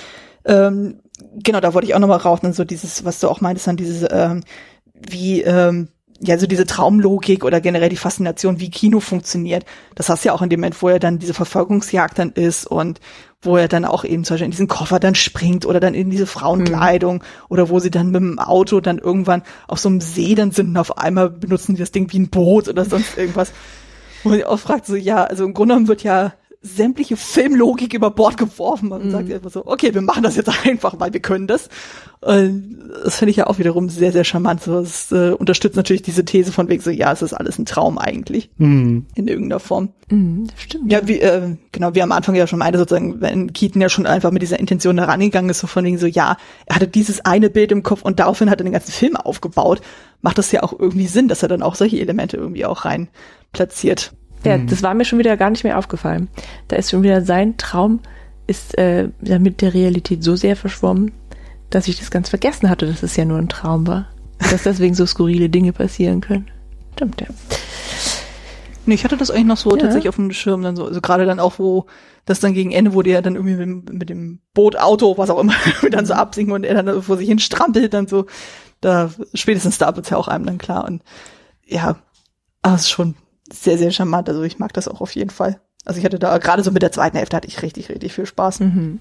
[0.45, 0.99] ähm,
[1.33, 3.77] genau, da wollte ich auch nochmal rauf, dann so dieses, was du auch meintest, dann
[3.77, 4.43] dieses, ähm,
[4.93, 5.87] wie, ähm,
[6.25, 9.65] ja, so diese Traumlogik oder generell die Faszination, wie Kino funktioniert.
[9.95, 12.65] Das hast du ja auch in dem Moment, wo er dann diese Verfolgungsjagd dann ist
[12.65, 12.99] und
[13.41, 16.09] wo er dann auch eben zum Beispiel in diesen Koffer dann springt oder dann in
[16.09, 17.21] diese Frauenkleidung mhm.
[17.49, 20.69] oder wo sie dann mit dem Auto dann irgendwann auf so einem See dann sind
[20.69, 23.51] und auf einmal benutzen die das Ding wie ein Boot oder sonst irgendwas.
[24.23, 26.33] Wo man sich auch fragt, so, ja, also im Grunde genommen wird ja
[26.65, 29.11] sämtliche Filmlogik über Bord geworfen und mhm.
[29.11, 31.69] sagt einfach so, okay, wir machen das jetzt einfach, weil wir können das.
[32.21, 34.63] Und das finde ich ja auch wiederum sehr, sehr charmant.
[34.63, 37.65] So, das äh, unterstützt natürlich diese These von wegen so, ja, es ist alles ein
[37.65, 38.49] Traum eigentlich.
[38.57, 39.05] Mhm.
[39.13, 39.89] In irgendeiner Form.
[40.09, 40.91] Mhm, stimmt.
[40.91, 44.07] Ja, wie, äh, genau, wie am Anfang ja schon meinte, sozusagen, wenn Keaton ja schon
[44.07, 47.23] einfach mit dieser Intention da rangegangen ist, so von wegen so, ja, er hatte dieses
[47.23, 49.81] eine Bild im Kopf und daraufhin hat er den ganzen Film aufgebaut,
[50.21, 53.09] macht das ja auch irgendwie Sinn, dass er dann auch solche Elemente irgendwie auch rein
[53.51, 54.13] platziert.
[54.45, 54.67] Ja, mhm.
[54.67, 56.29] das war mir schon wieder gar nicht mehr aufgefallen.
[56.67, 57.99] Da ist schon wieder sein Traum
[58.47, 61.11] ist äh, mit der Realität so sehr verschwommen,
[61.69, 64.07] dass ich das ganz vergessen hatte, dass es ja nur ein Traum war.
[64.37, 66.51] dass deswegen so skurrile Dinge passieren können.
[66.93, 67.27] Stimmt, ja.
[68.85, 69.81] Nee, ich hatte das eigentlich noch so ja.
[69.81, 71.85] tatsächlich auf dem Schirm, dann so, also gerade dann auch, wo
[72.25, 75.39] das dann gegen Ende, wo der dann irgendwie mit, mit dem Boot, Auto, was auch
[75.39, 75.53] immer,
[75.91, 76.19] dann so mhm.
[76.19, 78.25] absinken und er dann vor sich hin strampelt, dann so,
[78.81, 81.01] da, spätestens da wird's ja auch einem dann klar und
[81.65, 81.95] ja,
[82.61, 83.15] aber es ist schon
[83.51, 84.29] sehr, sehr charmant.
[84.29, 85.59] Also ich mag das auch auf jeden Fall.
[85.85, 88.25] Also ich hatte da, gerade so mit der zweiten Hälfte hatte ich richtig, richtig viel
[88.25, 88.61] Spaß.
[88.61, 88.99] Mhm.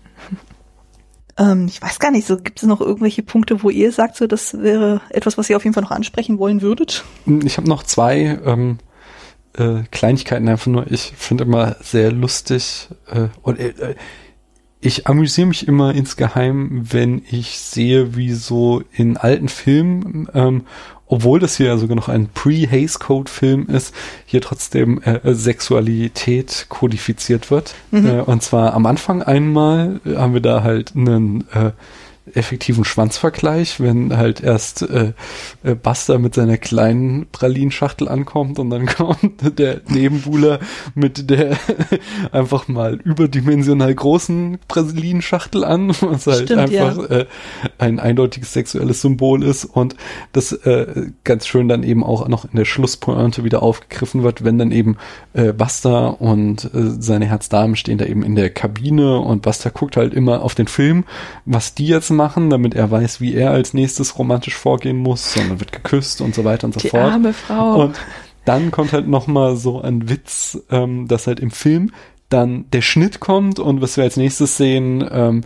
[1.37, 4.27] Ähm, ich weiß gar nicht, so gibt es noch irgendwelche Punkte, wo ihr sagt, so
[4.27, 7.05] das wäre etwas, was ihr auf jeden Fall noch ansprechen wollen würdet?
[7.45, 8.79] Ich habe noch zwei ähm,
[9.55, 10.91] äh, Kleinigkeiten einfach nur.
[10.91, 13.95] Ich finde immer sehr lustig äh, und äh,
[14.81, 20.67] ich amüsiere mich immer insgeheim, wenn ich sehe, wie so in alten Filmen ähm,
[21.15, 23.95] obwohl das hier ja sogar noch ein Pre-Haze Code-Film ist,
[24.27, 27.77] hier trotzdem äh, Sexualität kodifiziert wird.
[27.93, 28.07] Mhm.
[28.07, 31.71] Äh, und zwar am Anfang einmal haben wir da halt einen äh,
[32.33, 35.13] effektiven Schwanzvergleich, wenn halt erst äh,
[35.63, 40.59] äh, Buster mit seiner kleinen Pralinschachtel ankommt und dann kommt der Nebenbuhler
[40.95, 41.59] mit der
[42.33, 47.17] einfach mal überdimensional großen Pralinschachtel an, was halt Stimmt, einfach ja.
[47.19, 47.27] äh,
[47.79, 49.95] ein eindeutiges sexuelles Symbol ist und
[50.33, 54.59] das äh, ganz schön dann eben auch noch in der Schlusspointe wieder aufgegriffen wird, wenn
[54.59, 54.97] dann eben
[55.35, 59.99] äh, Buster und äh, seine Herzdamen stehen da eben in der Kabine und Buster guckt
[59.99, 61.05] halt immer auf den Film,
[61.45, 65.61] was die jetzt machen, damit er weiß, wie er als nächstes romantisch vorgehen muss, sondern
[65.61, 67.13] wird geküsst und so weiter und so Die fort.
[67.13, 67.83] arme Frau.
[67.85, 67.97] Und
[68.45, 71.91] dann kommt halt noch mal so ein Witz, ähm, dass halt im Film
[72.29, 75.43] dann der Schnitt kommt und was wir als nächstes sehen, ähm,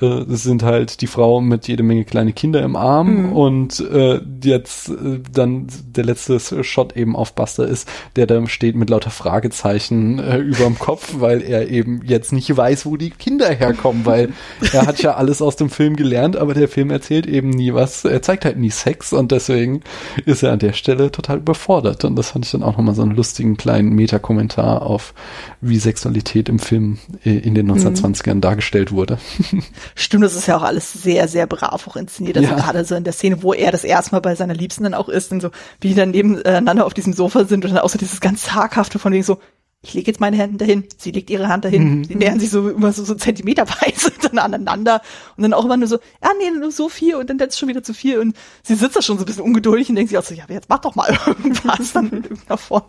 [0.00, 3.32] äh, das sind halt die Frau mit jede Menge kleine Kinder im Arm Mhm.
[3.32, 8.76] und äh, jetzt äh, dann der letzte Shot eben auf Buster ist, der da steht
[8.76, 13.48] mit lauter Fragezeichen äh, überm Kopf, weil er eben jetzt nicht weiß, wo die Kinder
[13.50, 14.30] herkommen, weil
[14.72, 18.04] er hat ja alles aus dem Film gelernt, aber der Film erzählt eben nie was,
[18.04, 19.80] er zeigt halt nie Sex und deswegen
[20.24, 23.02] ist er an der Stelle total überfordert und das fand ich dann auch nochmal so
[23.02, 25.14] einen lustigen kleinen Metakommentar auf,
[25.60, 29.18] wie Sexualität im Film äh, in den 1920ern dargestellt wurde.
[29.94, 32.36] Stimmt, das ist ja auch alles sehr, sehr brav auch inszeniert.
[32.36, 32.56] Also Ja.
[32.56, 35.08] gerade so in der Szene, wo er das erste Mal bei seiner Liebsten dann auch
[35.08, 37.98] ist und so, wie die dann nebeneinander auf diesem Sofa sind und dann auch so
[37.98, 39.38] dieses ganz zaghafte von wegen so,
[39.82, 42.68] ich lege jetzt meine Hände dahin, sie legt ihre Hand dahin, die nähern sich so
[42.70, 45.00] immer so, so zentimeterweise dann aneinander
[45.36, 47.68] und dann auch immer nur so, ja nee, nur so viel und dann jetzt schon
[47.68, 50.18] wieder zu viel und sie sitzt da schon so ein bisschen ungeduldig und denkt sich
[50.18, 52.82] auch so, ja, aber jetzt mach doch mal irgendwas dann in irgendeiner Form.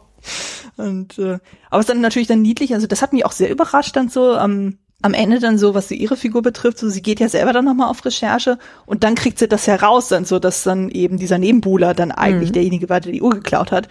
[0.77, 1.37] Und äh,
[1.69, 4.09] aber es ist dann natürlich dann niedlich, also das hat mich auch sehr überrascht dann
[4.09, 7.29] so am am Ende dann so, was so ihre Figur betrifft, so sie geht ja
[7.29, 10.89] selber dann nochmal auf Recherche und dann kriegt sie das heraus dann so, dass dann
[10.89, 12.53] eben dieser Nebenbuhler dann eigentlich Mhm.
[12.53, 13.87] derjenige war, der die Uhr geklaut hat.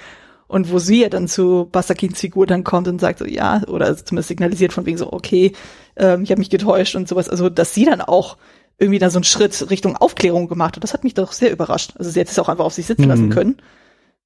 [0.48, 3.96] Und wo sie ja dann zu Basakins Figur dann kommt und sagt so, ja, oder
[3.96, 5.52] zumindest signalisiert von wegen so, okay,
[5.96, 7.28] ähm, ich habe mich getäuscht und sowas.
[7.28, 8.36] Also, dass sie dann auch
[8.78, 11.94] irgendwie dann so einen Schritt Richtung Aufklärung gemacht hat, das hat mich doch sehr überrascht.
[11.98, 13.09] Also sie hätte es auch einfach auf sich sitzen Mhm.
[13.09, 13.57] lassen können.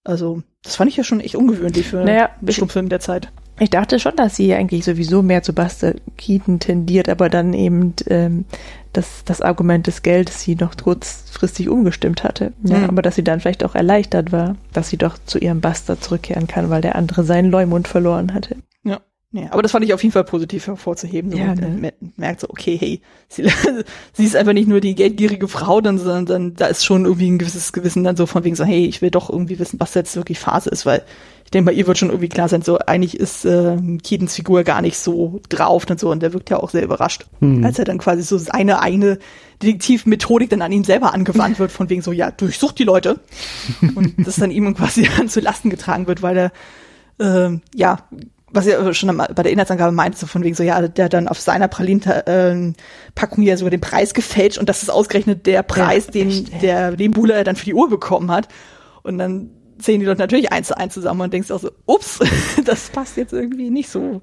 [0.05, 3.31] Also, das fand ich ja schon echt ungewöhnlich für Naja, einen Stummfilm der Zeit.
[3.61, 7.95] Ich dachte schon, dass sie eigentlich sowieso mehr zu Buster Keaton tendiert, aber dann eben
[8.09, 8.47] ähm,
[8.95, 12.53] das, das Argument des Geldes sie noch kurzfristig umgestimmt hatte.
[12.65, 12.85] Ja, Mhm.
[12.85, 16.47] Aber dass sie dann vielleicht auch erleichtert war, dass sie doch zu ihrem Buster zurückkehren
[16.47, 18.57] kann, weil der andere seinen Leumund verloren hatte.
[18.83, 19.01] Ja.
[19.33, 21.31] Nee, aber das fand ich auf jeden Fall positiv hervorzuheben.
[21.31, 21.69] So, Ja, man ne?
[21.69, 23.45] mer- merkt so, okay, hey, sie,
[24.13, 27.31] sie ist einfach nicht nur die geldgierige Frau, dann, sondern dann, da ist schon irgendwie
[27.31, 29.95] ein gewisses Gewissen dann so von wegen so, hey, ich will doch irgendwie wissen, was
[29.95, 31.03] jetzt wirklich Phase ist, weil
[31.51, 34.63] ich denke, bei ihr wird schon irgendwie klar sein, so eigentlich ist äh, Keatons Figur
[34.63, 37.65] gar nicht so drauf und so und der wirkt ja auch sehr überrascht, Hm.
[37.65, 39.19] als er dann quasi so seine eigene
[39.61, 43.19] Detektivmethodik dann an ihn selber angewandt wird, von wegen so, ja, durchsucht die Leute
[43.97, 46.53] und das dann ihm quasi dann zu Lasten getragen wird, weil er
[47.19, 47.99] ähm, ja,
[48.53, 51.41] was er schon bei der Inhaltsangabe meinte, so von wegen so, ja, der dann auf
[51.41, 56.63] seiner Pralinen-Packung ja sogar den Preis gefälscht und das ist ausgerechnet der Preis, den echt,
[56.63, 58.47] der Nebenbuhler dann für die Uhr bekommen hat.
[59.03, 59.51] Und dann
[59.85, 62.21] sehen die Leute natürlich eins zu eins zusammen und denkst auch so, ups,
[62.65, 64.23] das passt jetzt irgendwie nicht so.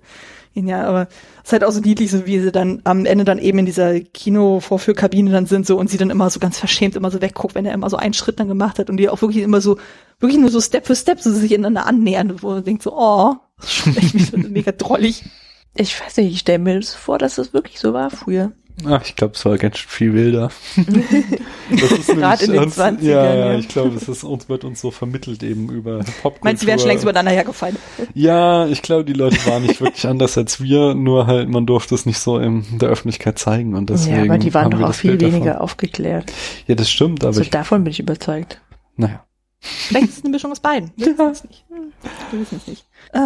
[0.65, 1.07] Ja, aber
[1.43, 3.67] es ist halt auch so niedlich, so wie sie dann am Ende dann eben in
[3.67, 7.53] dieser Kino-Vorführkabine dann sind so und sie dann immer so ganz verschämt immer so wegguckt,
[7.53, 9.77] wenn er immer so einen Schritt dann gemacht hat und die auch wirklich immer so,
[10.19, 13.35] wirklich nur so Step für Step so sich ineinander annähern, wo man denkt so, oh,
[13.57, 15.25] das ist schon echt mega drollig.
[15.75, 18.51] Ich weiß nicht, ich stelle mir das vor, dass das wirklich so war früher.
[18.85, 20.51] Ach, ich glaube, es war ganz schön viel wilder.
[20.77, 23.57] das ist Gerade in den uns, 20ern, Ja, ja, ja.
[23.57, 26.39] ich glaube, es ist uns wird uns so vermittelt eben über Popkultur.
[26.43, 27.75] Meinst du, die wären schon längst übereinander hergefallen?
[28.13, 31.95] Ja, ich glaube, die Leute waren nicht wirklich anders als wir, nur halt man durfte
[31.95, 34.79] es nicht so in der Öffentlichkeit zeigen und deswegen ja, aber die waren haben doch
[34.79, 35.35] wir auch das viel Bild davon.
[35.35, 36.31] weniger aufgeklärt.
[36.67, 38.61] Ja, das stimmt, aber Also ich, davon bin ich überzeugt.
[38.95, 39.23] naja.
[39.59, 40.91] Vielleicht ist es eine Mischung aus beiden.
[40.97, 41.65] Wir wissen es nicht.
[42.29, 42.85] Wir wissen es nicht.
[43.11, 43.19] Äh,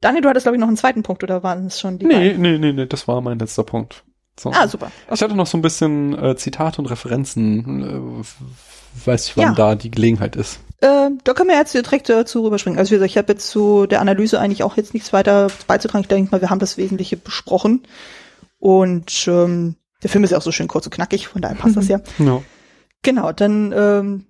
[0.00, 2.14] Daniel, du hattest, glaube ich, noch einen zweiten Punkt, oder waren es schon die Nee,
[2.30, 2.42] beiden?
[2.42, 4.04] nee, nee, nee, das war mein letzter Punkt.
[4.38, 4.50] So.
[4.52, 4.90] Ah, super.
[5.12, 8.22] Ich hatte noch so ein bisschen äh, Zitate und Referenzen.
[8.22, 9.52] Äh, weiß ich, wann Ja.
[9.54, 10.60] da die Gelegenheit ist.
[10.80, 12.78] Äh, da können wir jetzt direkt dazu rüberspringen.
[12.78, 16.02] Also wie gesagt, ich habe jetzt zu der Analyse eigentlich auch jetzt nichts weiter beizutragen.
[16.02, 17.82] Ich denke mal, wir haben das Wesentliche besprochen.
[18.58, 21.76] Und ähm, der Film ist ja auch so schön kurz und knackig, von daher passt
[21.76, 22.00] das ja.
[22.18, 22.42] Ja.
[23.02, 24.26] Genau, dann ähm,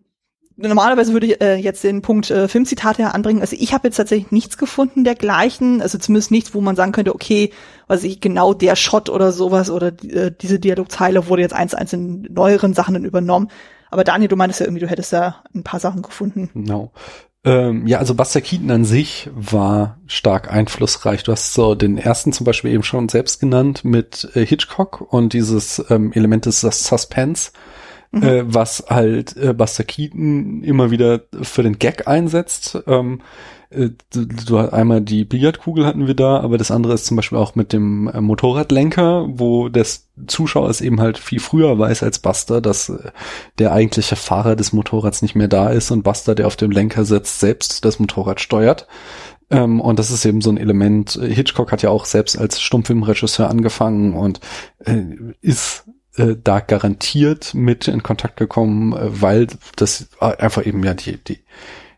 [0.57, 3.41] normalerweise würde ich äh, jetzt den Punkt äh, Filmzitate anbringen.
[3.41, 7.15] Also ich habe jetzt tatsächlich nichts gefunden dergleichen, also zumindest nichts, wo man sagen könnte,
[7.15, 7.51] okay,
[7.87, 11.93] was ich genau der Shot oder sowas oder äh, diese Dialogzeile wurde jetzt eins eins
[11.93, 13.49] in neueren Sachen dann übernommen.
[13.91, 16.51] Aber Daniel, du meintest ja irgendwie, du hättest da ein paar Sachen gefunden.
[16.53, 16.93] Genau.
[17.45, 21.25] Ähm, ja, also Buster Keaton an sich war stark einflussreich.
[21.25, 25.35] Du hast so den ersten zum Beispiel eben schon selbst genannt mit äh, Hitchcock und
[25.35, 27.53] dieses ähm, Element des Suspense,
[28.23, 32.83] äh, was halt äh, Buster Keaton immer wieder für den Gag einsetzt.
[32.87, 33.21] Ähm,
[33.71, 37.39] äh, du, du einmal die Billardkugel hatten wir da, aber das andere ist zum Beispiel
[37.39, 42.19] auch mit dem äh, Motorradlenker, wo das Zuschauer es eben halt viel früher weiß als
[42.19, 43.11] Buster, dass äh,
[43.59, 47.05] der eigentliche Fahrer des Motorrads nicht mehr da ist und Buster, der auf dem Lenker
[47.05, 48.87] sitzt, selbst das Motorrad steuert.
[49.51, 51.19] Ähm, und das ist eben so ein Element.
[51.23, 54.41] Hitchcock hat ja auch selbst als Stummfilmregisseur angefangen und
[54.85, 55.03] äh,
[55.41, 55.85] ist
[56.17, 59.47] äh, da garantiert mit in Kontakt gekommen, äh, weil
[59.77, 61.41] das einfach eben ja die, die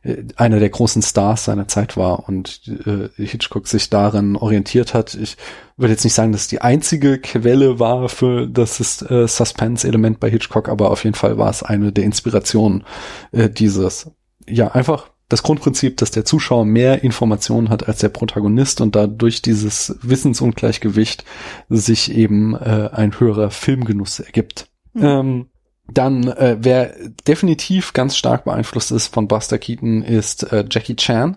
[0.02, 5.14] äh, einer der großen Stars seiner Zeit war und äh, Hitchcock sich daran orientiert hat.
[5.14, 5.36] Ich
[5.76, 10.68] würde jetzt nicht sagen, dass die einzige Quelle war für das äh, Suspense-Element bei Hitchcock,
[10.68, 12.84] aber auf jeden Fall war es eine der Inspirationen
[13.32, 14.10] äh, dieses.
[14.48, 19.42] Ja, einfach das Grundprinzip, dass der Zuschauer mehr Informationen hat als der Protagonist und dadurch
[19.42, 21.24] dieses Wissensungleichgewicht
[21.68, 24.68] sich eben äh, ein höherer Filmgenuss ergibt.
[24.94, 25.04] Mhm.
[25.04, 25.46] Ähm,
[25.92, 26.94] dann, äh, wer
[27.28, 31.36] definitiv ganz stark beeinflusst ist von Buster Keaton, ist äh, Jackie Chan,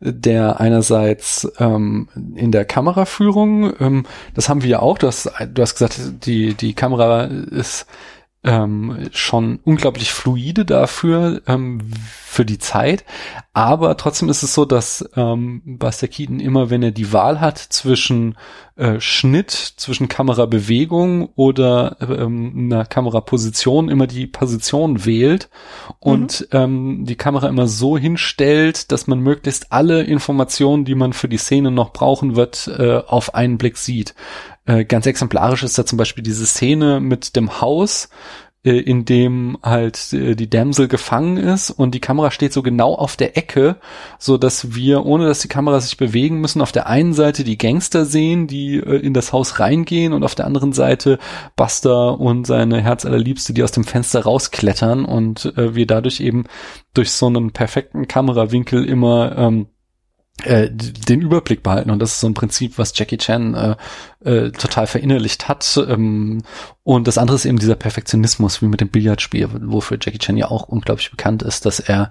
[0.00, 5.62] der einerseits ähm, in der Kameraführung, ähm, das haben wir ja auch, du hast, du
[5.62, 7.86] hast gesagt, die, die Kamera ist
[8.44, 11.80] ähm, schon unglaublich fluide dafür, ähm,
[12.34, 13.04] für die Zeit.
[13.52, 17.58] Aber trotzdem ist es so, dass ähm, Buster Keaton immer, wenn er die Wahl hat
[17.58, 18.36] zwischen
[18.76, 25.48] äh, Schnitt, zwischen Kamerabewegung oder ähm, einer Kameraposition, immer die Position wählt
[26.00, 26.58] und mhm.
[26.58, 31.38] ähm, die Kamera immer so hinstellt, dass man möglichst alle Informationen, die man für die
[31.38, 34.14] Szene noch brauchen wird, äh, auf einen Blick sieht.
[34.66, 38.08] Äh, ganz exemplarisch ist da zum Beispiel diese Szene mit dem Haus,
[38.64, 42.94] äh, in dem halt äh, die Damsel gefangen ist und die Kamera steht so genau
[42.94, 43.76] auf der Ecke,
[44.18, 47.58] so dass wir, ohne dass die Kamera sich bewegen müssen, auf der einen Seite die
[47.58, 51.18] Gangster sehen, die äh, in das Haus reingehen und auf der anderen Seite
[51.56, 56.44] Buster und seine Herzallerliebste, die aus dem Fenster rausklettern und wir dadurch eben
[56.94, 59.66] durch so einen perfekten Kamerawinkel immer ähm,
[60.42, 61.90] äh, den Überblick behalten.
[61.90, 63.76] Und das ist so ein Prinzip, was Jackie Chan äh,
[64.24, 65.80] äh, total verinnerlicht hat.
[65.88, 66.42] Ähm,
[66.82, 70.50] und das andere ist eben dieser Perfektionismus wie mit dem Billardspiel, wofür Jackie Chan ja
[70.50, 72.10] auch unglaublich bekannt ist, dass er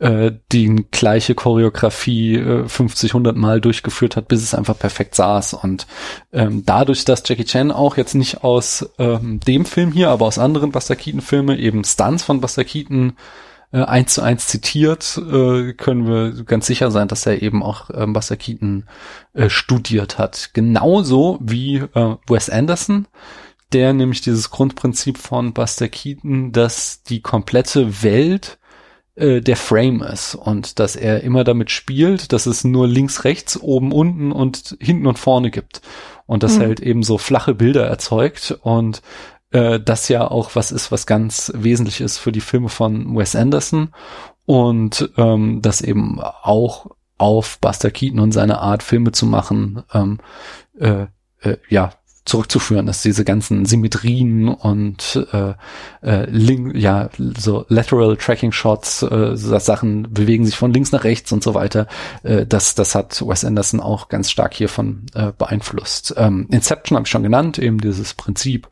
[0.00, 5.54] äh, die gleiche Choreografie äh, 50, 100 Mal durchgeführt hat, bis es einfach perfekt saß.
[5.54, 5.86] Und
[6.32, 10.38] ähm, dadurch, dass Jackie Chan auch jetzt nicht aus ähm, dem Film hier, aber aus
[10.38, 13.14] anderen Buster Keaton Filme eben Stunts von Buster Keaton
[13.78, 18.12] eins zu eins zitiert, äh, können wir ganz sicher sein, dass er eben auch ähm,
[18.12, 18.84] Buster Keaton
[19.32, 20.50] äh, studiert hat.
[20.52, 23.06] Genauso wie äh, Wes Anderson,
[23.72, 28.58] der nämlich dieses Grundprinzip von Buster Keaton, dass die komplette Welt
[29.14, 33.60] äh, der Frame ist und dass er immer damit spielt, dass es nur links, rechts,
[33.60, 35.82] oben, unten und hinten und vorne gibt
[36.26, 36.60] und dass mhm.
[36.62, 39.02] er halt eben so flache Bilder erzeugt und
[39.52, 43.36] äh, das ja auch was ist, was ganz wesentlich ist für die Filme von Wes
[43.36, 43.90] Anderson
[44.46, 46.86] und ähm, das eben auch
[47.18, 50.18] auf Buster Keaton und seine Art Filme zu machen, ähm,
[50.78, 51.06] äh,
[51.40, 51.92] äh, ja,
[52.24, 55.54] zurückzuführen, dass diese ganzen Symmetrien und äh,
[56.02, 61.02] äh, link, ja so lateral Tracking Shots, äh, so Sachen bewegen sich von links nach
[61.02, 61.88] rechts und so weiter.
[62.22, 66.14] Äh, das das hat Wes Anderson auch ganz stark hiervon äh, beeinflusst.
[66.16, 68.68] Ähm, Inception habe ich schon genannt, eben dieses Prinzip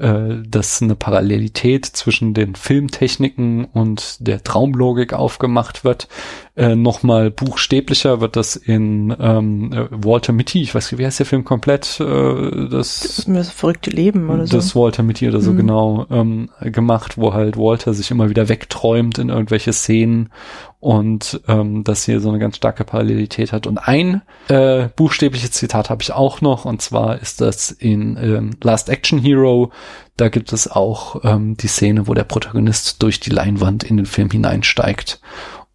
[0.00, 6.08] äh, dass eine Parallelität zwischen den Filmtechniken und der Traumlogik aufgemacht wird.
[6.56, 11.18] Äh, Nochmal buchstäblicher wird das in ähm, äh, Walter Mitty, ich weiß nicht, wie heißt
[11.18, 12.00] der Film komplett?
[12.00, 14.56] Äh, das, das verrückte Leben oder so.
[14.56, 15.56] Das Walter Mitty oder so mhm.
[15.56, 20.30] genau ähm, gemacht, wo halt Walter sich immer wieder wegträumt in irgendwelche Szenen
[20.80, 23.66] und ähm, das hier so eine ganz starke Parallelität hat.
[23.66, 28.50] Und ein äh, buchstäbliches Zitat habe ich auch noch, und zwar ist das in ähm,
[28.62, 29.72] Last Action Hero.
[30.16, 34.06] Da gibt es auch ähm, die Szene, wo der Protagonist durch die Leinwand in den
[34.06, 35.20] Film hineinsteigt.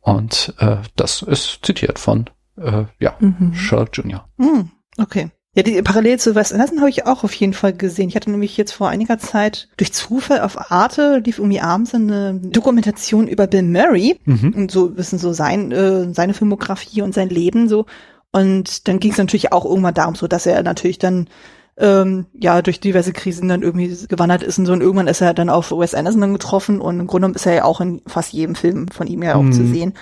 [0.01, 3.53] Und äh, das ist zitiert von äh, ja, mhm.
[3.53, 4.27] Sherlock Jr.
[4.37, 5.29] Mhm, okay.
[5.55, 8.09] Ja, die Parallele zu Wes Anderson habe ich auch auf jeden Fall gesehen.
[8.09, 12.33] Ich hatte nämlich jetzt vor einiger Zeit durch Zufall auf Arte lief irgendwie abends eine
[12.35, 14.53] Dokumentation über Bill Murray mhm.
[14.53, 17.85] und so wissen so sein äh, seine Filmografie und sein Leben so.
[18.33, 21.29] Und dann ging es natürlich auch irgendwann darum, so dass er natürlich dann
[21.77, 25.33] ähm, ja durch diverse Krisen dann irgendwie gewandert ist und so und irgendwann ist er
[25.33, 28.01] dann auf Wes Anderson dann getroffen und im Grunde genommen ist er ja auch in
[28.07, 29.53] fast jedem Film von ihm ja auch mhm.
[29.53, 29.93] zu sehen.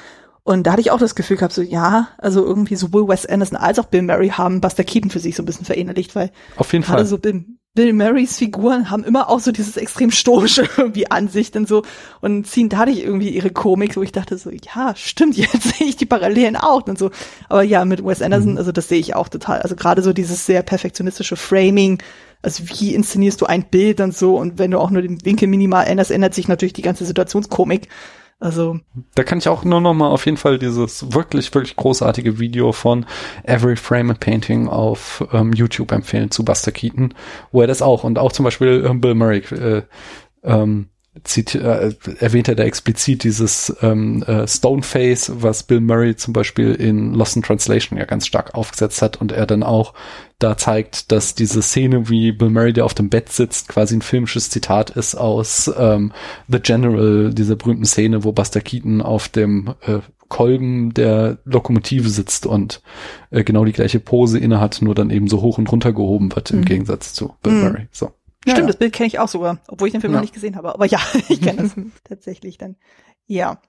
[0.46, 3.58] Und da hatte ich auch das Gefühl gehabt, so ja, also irgendwie sowohl Wes Anderson
[3.58, 6.74] als auch Bill Murray haben Buster Keaton für sich so ein bisschen verinnerlicht, weil auf
[6.74, 11.10] jeden Fall so Bill, Bill Murrays Figuren haben immer auch so dieses extrem stoische irgendwie
[11.10, 11.84] Ansicht und so
[12.20, 15.96] und ziehen dadurch irgendwie ihre Komik, wo ich dachte so, ja, stimmt, jetzt sehe ich
[15.96, 17.10] die Parallelen auch und so.
[17.48, 18.58] Aber ja, mit Wes Anderson, mhm.
[18.58, 19.62] also das sehe ich auch total.
[19.62, 22.04] Also gerade so dieses sehr perfektionistische Framing,
[22.42, 25.48] also wie inszenierst du ein Bild und so und wenn du auch nur den Winkel
[25.48, 27.88] minimal änderst, ändert sich natürlich die ganze Situationskomik.
[28.44, 28.78] Also.
[29.16, 32.74] Da kann ich auch nur noch mal auf jeden Fall dieses wirklich, wirklich großartige Video
[32.74, 33.06] von
[33.44, 37.14] Every Frame a Painting auf ähm, YouTube empfehlen zu Buster Keaton,
[37.54, 39.84] wo er das auch und auch zum Beispiel ähm, Bill Murray äh,
[40.44, 40.90] ähm,
[41.24, 46.74] zit äh, erwähnt er da explizit dieses ähm, äh, Stoneface, was Bill Murray zum Beispiel
[46.74, 49.94] in Lost in Translation ja ganz stark aufgesetzt hat und er dann auch
[50.40, 54.02] da zeigt, dass diese Szene, wie Bill Murray, der auf dem Bett sitzt, quasi ein
[54.02, 56.12] filmisches Zitat ist aus ähm,
[56.48, 60.00] The General, dieser berühmten Szene, wo Buster Keaton auf dem äh,
[60.30, 62.82] Kolben der Lokomotive sitzt und
[63.30, 66.50] äh, genau die gleiche Pose innehat, nur dann eben so hoch und runter gehoben wird
[66.50, 66.66] im Mhm.
[66.66, 67.62] Gegensatz zu Bill Mhm.
[67.62, 67.88] Murray.
[67.92, 68.12] So.
[68.44, 70.18] Stimmt, Ja, das Bild kenne ich auch sogar, obwohl ich den Film Ja.
[70.18, 70.74] noch nicht gesehen habe.
[70.74, 71.72] Aber ja, ich kenne das
[72.04, 72.76] tatsächlich dann.
[73.26, 73.62] Ja.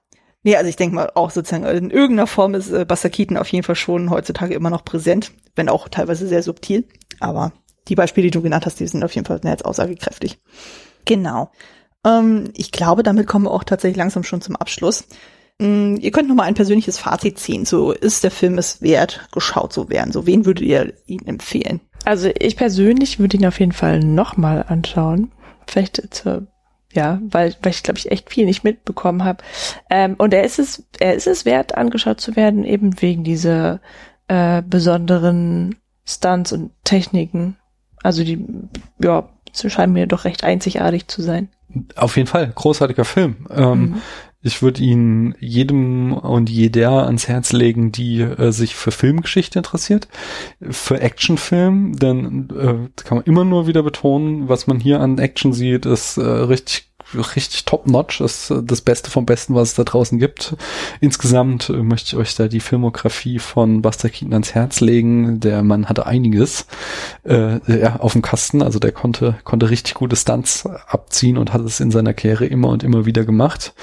[0.43, 3.47] Nee, also ich denke mal auch sozusagen in irgendeiner Form ist äh, Buster Keaton auf
[3.47, 6.85] jeden Fall schon heutzutage immer noch präsent, wenn auch teilweise sehr subtil.
[7.19, 7.51] Aber
[7.87, 10.39] die Beispiele, die du genannt hast, die sind auf jeden Fall als aussagekräftig.
[11.05, 11.49] Genau.
[12.05, 15.05] Ähm, ich glaube, damit kommen wir auch tatsächlich langsam schon zum Abschluss.
[15.59, 17.65] Mm, Ihr könnt noch mal ein persönliches Fazit ziehen.
[17.65, 20.11] So ist der Film es wert, geschaut zu werden.
[20.11, 21.81] So wen würdet ihr ihn empfehlen?
[22.05, 25.31] Also ich persönlich würde ihn auf jeden Fall nochmal anschauen.
[25.67, 26.47] Vielleicht zur,
[26.93, 29.43] ja, weil, weil ich glaube ich echt viel nicht mitbekommen habe.
[29.89, 33.81] Ähm, und er ist es, er ist es wert, angeschaut zu werden, eben wegen dieser
[34.27, 35.75] äh, besonderen
[36.05, 37.57] Stunts und Techniken.
[38.03, 38.45] Also die,
[38.99, 41.49] ja, scheinen mir doch recht einzigartig zu sein.
[41.95, 43.47] Auf jeden Fall, großartiger Film.
[43.49, 44.01] Ähm, Mhm.
[44.45, 50.07] Ich würde ihn jedem und jeder ans Herz legen, die äh, sich für Filmgeschichte interessiert,
[50.61, 55.51] für Actionfilm, denn äh, kann man immer nur wieder betonen, was man hier an Action
[55.51, 59.83] sieht, ist äh, richtig richtig top-notch, ist äh, das Beste vom Besten, was es da
[59.83, 60.55] draußen gibt.
[61.01, 65.39] Insgesamt äh, möchte ich euch da die Filmografie von Buster Keaton ans Herz legen.
[65.39, 66.65] Der Mann hatte einiges
[67.23, 71.61] äh, ja, auf dem Kasten, also der konnte, konnte richtig gute Stunts abziehen und hat
[71.61, 73.73] es in seiner Karriere immer und immer wieder gemacht.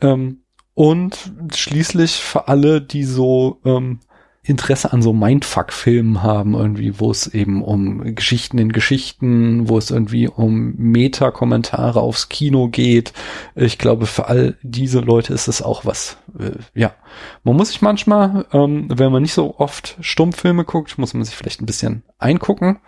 [0.00, 4.00] Ähm, und schließlich für alle, die so ähm,
[4.46, 9.90] Interesse an so Mindfuck-Filmen haben, irgendwie, wo es eben um Geschichten in Geschichten, wo es
[9.90, 13.14] irgendwie um Meta-Kommentare aufs Kino geht.
[13.54, 16.18] Ich glaube, für all diese Leute ist es auch was.
[16.38, 16.94] Äh, ja,
[17.42, 21.34] man muss sich manchmal, ähm, wenn man nicht so oft Stummfilme guckt, muss man sich
[21.34, 22.78] vielleicht ein bisschen eingucken.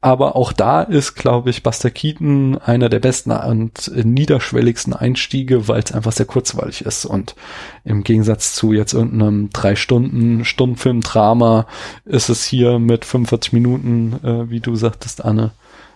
[0.00, 5.82] Aber auch da ist, glaube ich, Buster Keaton einer der besten und niederschwelligsten Einstiege, weil
[5.82, 7.04] es einfach sehr kurzweilig ist.
[7.04, 7.34] Und
[7.84, 11.66] im Gegensatz zu jetzt irgendeinem drei Stunden Stundenfilm-Drama
[12.04, 15.52] ist es hier mit 45 Minuten, äh, wie du sagtest, Anne,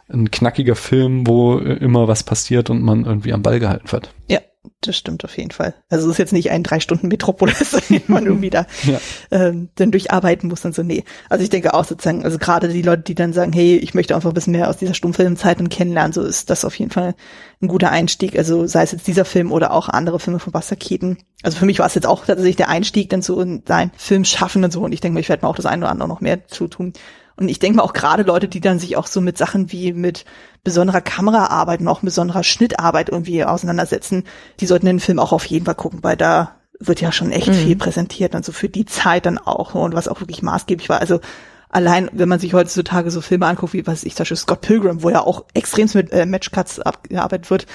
[0.08, 4.10] ein knackiger Film, wo immer was passiert und man irgendwie am Ball gehalten wird.
[4.28, 4.40] Ja,
[4.80, 5.74] das stimmt auf jeden Fall.
[5.90, 9.00] Also es ist jetzt nicht ein drei Stunden Metropolis, den man irgendwie da Ja.
[9.30, 10.82] ähm, dann durcharbeiten muss und so.
[10.82, 11.04] Nee.
[11.28, 14.14] Also ich denke auch sozusagen, also gerade die Leute, die dann sagen, hey, ich möchte
[14.14, 17.14] einfach ein bisschen mehr aus dieser Stummfilmzeit dann kennenlernen, so ist das auf jeden Fall
[17.62, 18.36] ein guter Einstieg.
[18.38, 21.18] Also sei es jetzt dieser Film oder auch andere Filme von Buster Keaton.
[21.42, 24.24] Also für mich war es jetzt auch tatsächlich der Einstieg dann so in sein Film
[24.24, 24.82] schaffen und so.
[24.82, 26.92] Und ich denke mal, ich werde mir auch das eine oder andere noch mehr zutun.
[27.36, 29.92] Und ich denke mal auch gerade Leute, die dann sich auch so mit Sachen wie
[29.92, 30.24] mit
[30.64, 34.24] besonderer Kameraarbeit und auch besonderer Schnittarbeit irgendwie auseinandersetzen,
[34.60, 37.48] die sollten den Film auch auf jeden Fall gucken, weil da wird ja schon echt
[37.48, 37.52] Mhm.
[37.54, 41.00] viel präsentiert und so für die Zeit dann auch und was auch wirklich maßgeblich war.
[41.00, 41.20] Also
[41.68, 45.02] allein, wenn man sich heutzutage so Filme anguckt, wie was ich zum Beispiel Scott Pilgrim,
[45.02, 47.66] wo ja auch extremst mit äh, Matchcuts abgearbeitet wird,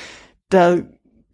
[0.50, 0.78] da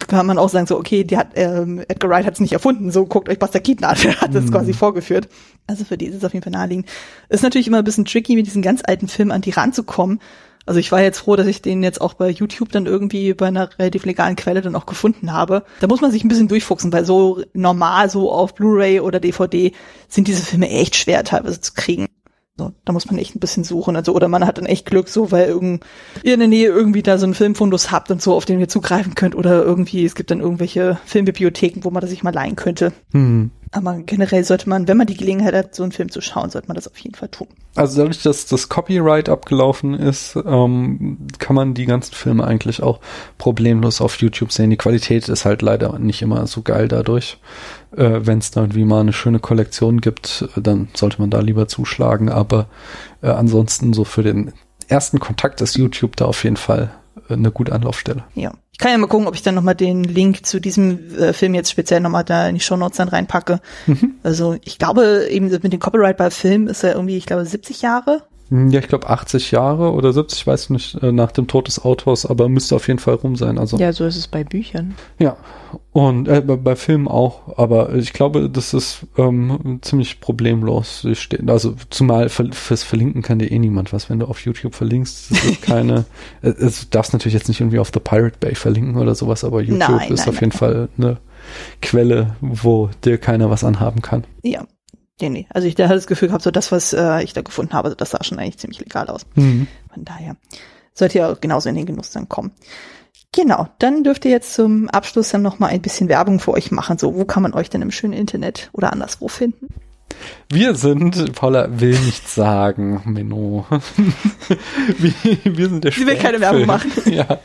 [0.08, 2.92] kann man auch sagen, so, okay, die hat, ähm, Edgar Wright hat es nicht erfunden,
[2.92, 4.52] so guckt euch Buster Keaton an, der hat das Mhm.
[4.52, 5.30] quasi vorgeführt.
[5.68, 6.88] Also für die ist es auf jeden Fall naheliegend.
[7.30, 10.20] Ist natürlich immer ein bisschen tricky, mit diesen ganz alten Filmen an die ranzukommen.
[10.66, 13.48] Also ich war jetzt froh, dass ich den jetzt auch bei YouTube dann irgendwie bei
[13.48, 15.64] einer relativ legalen Quelle dann auch gefunden habe.
[15.80, 19.72] Da muss man sich ein bisschen durchfuchsen, weil so normal, so auf Blu-ray oder DVD
[20.08, 22.08] sind diese Filme echt schwer teilweise zu kriegen.
[22.58, 23.98] So, da muss man echt ein bisschen suchen.
[23.98, 25.86] Also, oder man hat dann echt Glück, so, weil irgend,
[26.24, 28.70] ihr in der Nähe irgendwie da so einen Filmfundus habt und so, auf den ihr
[28.70, 29.36] zugreifen könnt.
[29.36, 32.94] Oder irgendwie, es gibt dann irgendwelche Filmbibliotheken, wo man das sich mal leihen könnte.
[33.12, 33.52] Hm.
[33.76, 36.70] Aber generell sollte man, wenn man die Gelegenheit hat, so einen Film zu schauen, sollte
[36.70, 37.48] man das auf jeden Fall tun.
[37.76, 43.02] Also dadurch, dass das Copyright abgelaufen ist, ähm, kann man die ganzen Filme eigentlich auch
[43.38, 44.70] problemlos auf YouTube sehen.
[44.70, 47.38] Die Qualität ist halt leider nicht immer so geil dadurch.
[47.98, 51.68] Äh, Wenn es da irgendwie mal eine schöne Kollektion gibt, dann sollte man da lieber
[51.68, 52.30] zuschlagen.
[52.30, 52.68] Aber
[53.22, 54.54] äh, ansonsten so für den
[54.88, 56.92] ersten Kontakt ist YouTube da auf jeden Fall
[57.30, 58.24] eine gute Anlaufstelle.
[58.36, 58.52] Ja.
[58.72, 61.54] Ich kann ja mal gucken, ob ich dann nochmal den Link zu diesem äh, Film
[61.54, 63.62] jetzt speziell nochmal da in die Shownotes dann reinpacke.
[64.24, 67.82] Also ich glaube, eben mit dem Copyright bei Film ist er irgendwie, ich glaube, 70
[67.84, 68.24] Jahre.
[68.50, 71.84] Hm, Ja, ich glaube 80 Jahre oder 70, weiß nicht, äh, nach dem Tod des
[71.84, 73.58] Autors, aber müsste auf jeden Fall rum sein.
[73.58, 74.96] Also Ja, so ist es bei Büchern.
[75.20, 75.38] Ja,
[75.92, 81.04] und äh, bei, bei Filmen auch, aber ich glaube, das ist ähm, ziemlich problemlos.
[81.06, 85.32] Ich Also zumal fürs Verlinken kann dir eh niemand was, wenn du auf YouTube verlinkst.
[85.32, 86.06] Das ist keine,
[86.42, 89.44] äh, es du darfst natürlich jetzt nicht irgendwie auf The Pirate Bay verlinken oder sowas,
[89.44, 90.58] aber YouTube Nein, ist nein, auf jeden nein.
[90.58, 91.18] Fall eine
[91.82, 94.24] Quelle, wo dir keiner was anhaben kann.
[94.44, 94.66] Ja.
[95.22, 95.48] Nee, nee.
[95.50, 97.96] Also ich da hatte das Gefühl gehabt, so das, was äh, ich da gefunden habe,
[97.96, 99.26] das sah schon eigentlich ziemlich legal aus.
[99.36, 99.68] Mhm.
[99.94, 100.36] Von daher
[100.94, 102.52] sollte ihr auch genauso in den Genuss dann kommen.
[103.32, 106.72] Genau, dann dürft ihr jetzt zum Abschluss dann noch mal ein bisschen Werbung für euch
[106.72, 106.98] machen.
[106.98, 109.68] So, wo kann man euch denn im schönen Internet oder anderswo finden?
[110.52, 113.66] Wir sind, Paula will nichts sagen, Menno.
[115.00, 115.14] wir,
[115.44, 116.92] wir sind der Sie will keine Werbung machen.
[117.06, 117.40] Ja,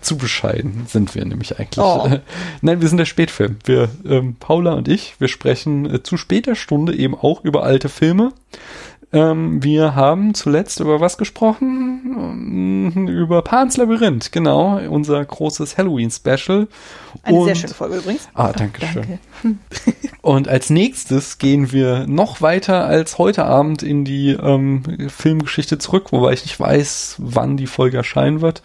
[0.00, 1.84] zu bescheiden sind wir nämlich eigentlich.
[1.84, 2.08] Oh.
[2.60, 3.58] Nein, wir sind der Spätfilm.
[3.64, 7.88] Wir, ähm, Paula und ich, wir sprechen äh, zu später Stunde eben auch über alte
[7.88, 8.32] Filme.
[9.14, 12.90] Ähm, wir haben zuletzt über was gesprochen?
[12.96, 16.66] Ähm, Über Pans Labyrinth, genau, unser großes Halloween-Special.
[17.22, 18.28] Eine Und- sehr schöne Folge übrigens.
[18.34, 19.18] Ah, danke schön.
[19.42, 19.58] Danke.
[20.22, 26.12] Und als nächstes gehen wir noch weiter als heute Abend in die ähm, Filmgeschichte zurück,
[26.12, 28.62] wobei ich nicht weiß, wann die Folge erscheinen wird.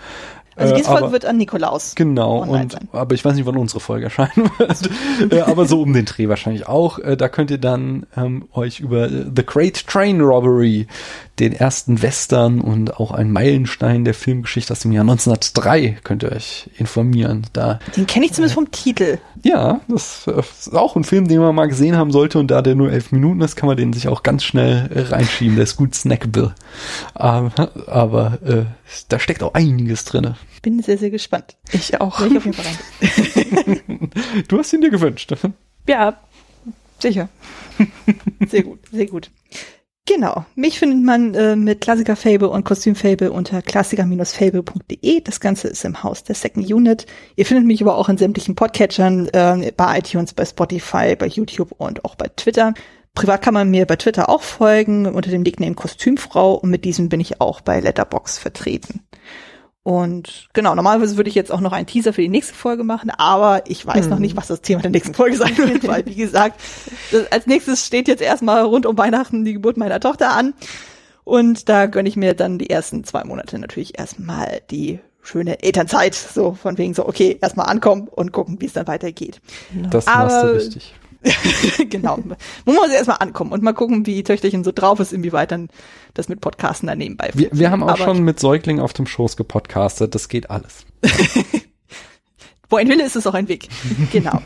[0.58, 1.94] Also Äh, diese Folge aber- wird an Nikolaus.
[1.96, 2.90] Genau, und sein.
[2.92, 4.90] aber ich weiß nicht, wann unsere Folge erscheinen wird.
[5.32, 7.00] äh, aber so um den Dreh wahrscheinlich auch.
[7.00, 10.88] Äh, da könnt ihr dann ähm, euch über The Great Train Robbery,
[11.40, 16.32] den ersten Western und auch ein Meilenstein der Filmgeschichte aus dem Jahr 1903, könnt ihr
[16.32, 17.46] euch informieren.
[17.54, 19.20] Da Den kenne ich zumindest vom Titel.
[19.44, 22.62] ja, das äh, ist auch ein Film, den man mal gesehen haben sollte und da
[22.62, 25.56] der nur elf Minuten ist, kann man den sich auch ganz schnell äh, reinschieben.
[25.56, 26.56] Der ist gut snackable.
[27.14, 28.66] Aber, aber äh,
[29.10, 30.36] da steckt auch einiges drinne.
[30.64, 31.56] Bin sehr, sehr gespannt.
[31.72, 32.20] Ich auch.
[32.22, 34.10] Ich auf jeden Fall rein.
[34.48, 35.34] Du hast ihn dir gewünscht.
[35.88, 36.18] Ja,
[37.00, 37.30] sicher.
[38.48, 39.30] Sehr gut, sehr gut.
[40.08, 40.46] Genau.
[40.56, 45.20] Mich findet man äh, mit Klassikerfable und Kostümfable unter klassiker-fable.de.
[45.20, 47.06] Das Ganze ist im Haus der Second Unit.
[47.36, 51.74] Ihr findet mich aber auch in sämtlichen Podcatchern, äh, bei iTunes, bei Spotify, bei YouTube
[51.78, 52.74] und auch bei Twitter.
[53.16, 57.10] Privat kann man mir bei Twitter auch folgen unter dem Nickname Kostümfrau und mit diesem
[57.10, 59.02] bin ich auch bei Letterbox vertreten.
[59.88, 63.10] Und genau, normalerweise würde ich jetzt auch noch einen Teaser für die nächste Folge machen,
[63.10, 64.10] aber ich weiß Hm.
[64.10, 66.60] noch nicht, was das Thema der nächsten Folge sein wird, weil, wie gesagt,
[67.14, 70.54] das, als nächstes steht jetzt erstmal rund um Weihnachten die Geburt meiner Tochter an.
[71.24, 76.16] Und da gönne ich mir dann die ersten zwei Monate natürlich erstmal die schöne Elternzeit.
[76.16, 79.40] So von wegen so, okay, erstmal ankommen und gucken, wie es dann weitergeht.
[79.90, 80.96] Das machst du Aber- richtig.
[81.90, 82.20] genau.
[82.66, 85.70] Wo muss erstmal ankommen und mal gucken, wie Töchterchen so drauf ist, inwieweit dann
[86.14, 89.08] das mit Podcasten dann nebenbei Wir, wir haben auch Aber schon mit Säuglingen auf dem
[89.08, 90.16] Schoß gepodcastet.
[90.16, 90.86] Das geht alles.
[92.70, 93.70] Wo ein Wille ist, ist auch ein Weg.
[94.12, 94.42] Genau.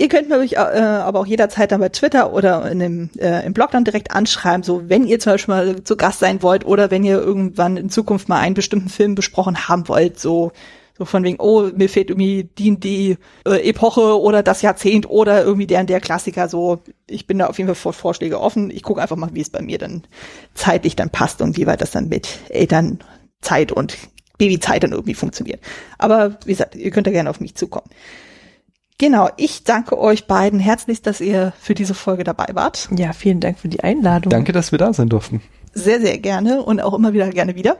[0.00, 3.52] Ihr könnt mich äh, aber auch jederzeit dann bei Twitter oder in dem, äh, im
[3.52, 6.92] Blog dann direkt anschreiben, so wenn ihr zum Beispiel mal zu Gast sein wollt oder
[6.92, 10.52] wenn ihr irgendwann in Zukunft mal einen bestimmten Film besprochen haben wollt, so
[10.98, 15.44] so von wegen, oh, mir fehlt irgendwie die, die äh, Epoche oder das Jahrzehnt oder
[15.44, 18.70] irgendwie der und der Klassiker, so ich bin da auf jeden Fall vor Vorschläge offen.
[18.70, 20.02] Ich gucke einfach mal, wie es bei mir dann
[20.54, 23.96] zeitlich dann passt und wie weit das dann mit Elternzeit und
[24.38, 25.60] Babyzeit dann irgendwie funktioniert.
[25.98, 27.88] Aber wie gesagt, ihr könnt da gerne auf mich zukommen.
[28.98, 32.88] Genau, ich danke euch beiden herzlichst, dass ihr für diese Folge dabei wart.
[32.96, 34.30] Ja, vielen Dank für die Einladung.
[34.30, 35.40] Danke, dass wir da sein durften.
[35.84, 37.76] Sehr, sehr gerne und auch immer wieder gerne wieder.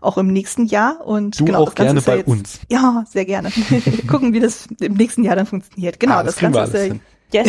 [0.00, 1.04] Auch im nächsten Jahr.
[1.06, 2.60] Und Du genau, auch das Ganze gerne ist ja bei jetzt, uns.
[2.70, 3.50] Ja, sehr gerne.
[4.08, 5.98] Gucken, wie das im nächsten Jahr dann funktioniert.
[6.00, 7.00] Genau, Ah, das, wir Ganze ist alles ja, hin.
[7.32, 7.42] Ja,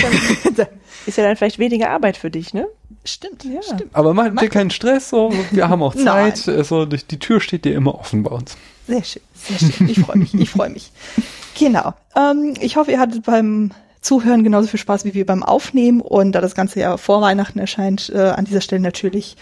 [0.50, 0.68] ist, dann,
[1.06, 2.68] ist ja dann vielleicht weniger Arbeit für dich, ne?
[3.06, 3.62] Stimmt, Ja.
[3.62, 3.86] stimmt.
[3.93, 5.32] Aber mach dir keinen Stress, so.
[5.52, 5.95] wir haben auch.
[6.04, 6.47] Zeit.
[6.47, 8.58] Also, die die Tür steht dir immer offen bei uns.
[8.88, 9.88] Sehr schön, sehr schön.
[9.88, 10.91] Ich freue mich, ich freue mich.
[11.58, 11.93] Genau.
[12.16, 13.72] Ähm, ich hoffe, ihr hattet beim
[14.02, 16.02] Zuhören genauso viel Spaß wie wir beim Aufnehmen.
[16.02, 19.36] Und da das Ganze ja vor Weihnachten erscheint, äh, an dieser Stelle natürlich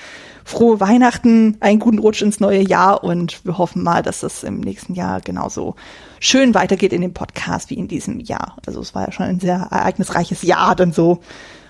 [0.44, 4.62] frohe Weihnachten, einen guten Rutsch ins neue Jahr und wir hoffen mal, dass das im
[4.62, 5.76] nächsten Jahr genauso
[6.20, 8.56] schön weitergeht in dem Podcast wie in diesem Jahr.
[8.66, 11.20] Also es war ja schon ein sehr ereignisreiches Jahr dann so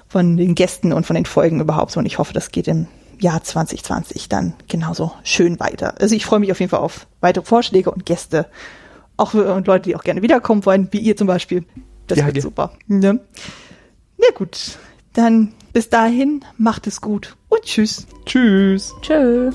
[0.07, 2.87] von den Gästen und von den Folgen überhaupt und ich hoffe, das geht im
[3.19, 5.95] Jahr 2020 dann genauso schön weiter.
[5.99, 8.45] Also ich freue mich auf jeden Fall auf weitere Vorschläge und Gäste,
[9.17, 11.65] auch und Leute, die auch gerne wiederkommen wollen, wie ihr zum Beispiel.
[12.07, 12.41] Das Ja, wird ja.
[12.41, 12.73] super.
[12.87, 13.19] Ne?
[14.17, 14.77] Na gut,
[15.13, 18.07] dann bis dahin macht es gut und tschüss.
[18.25, 18.93] Tschüss.
[19.01, 19.51] Tschö.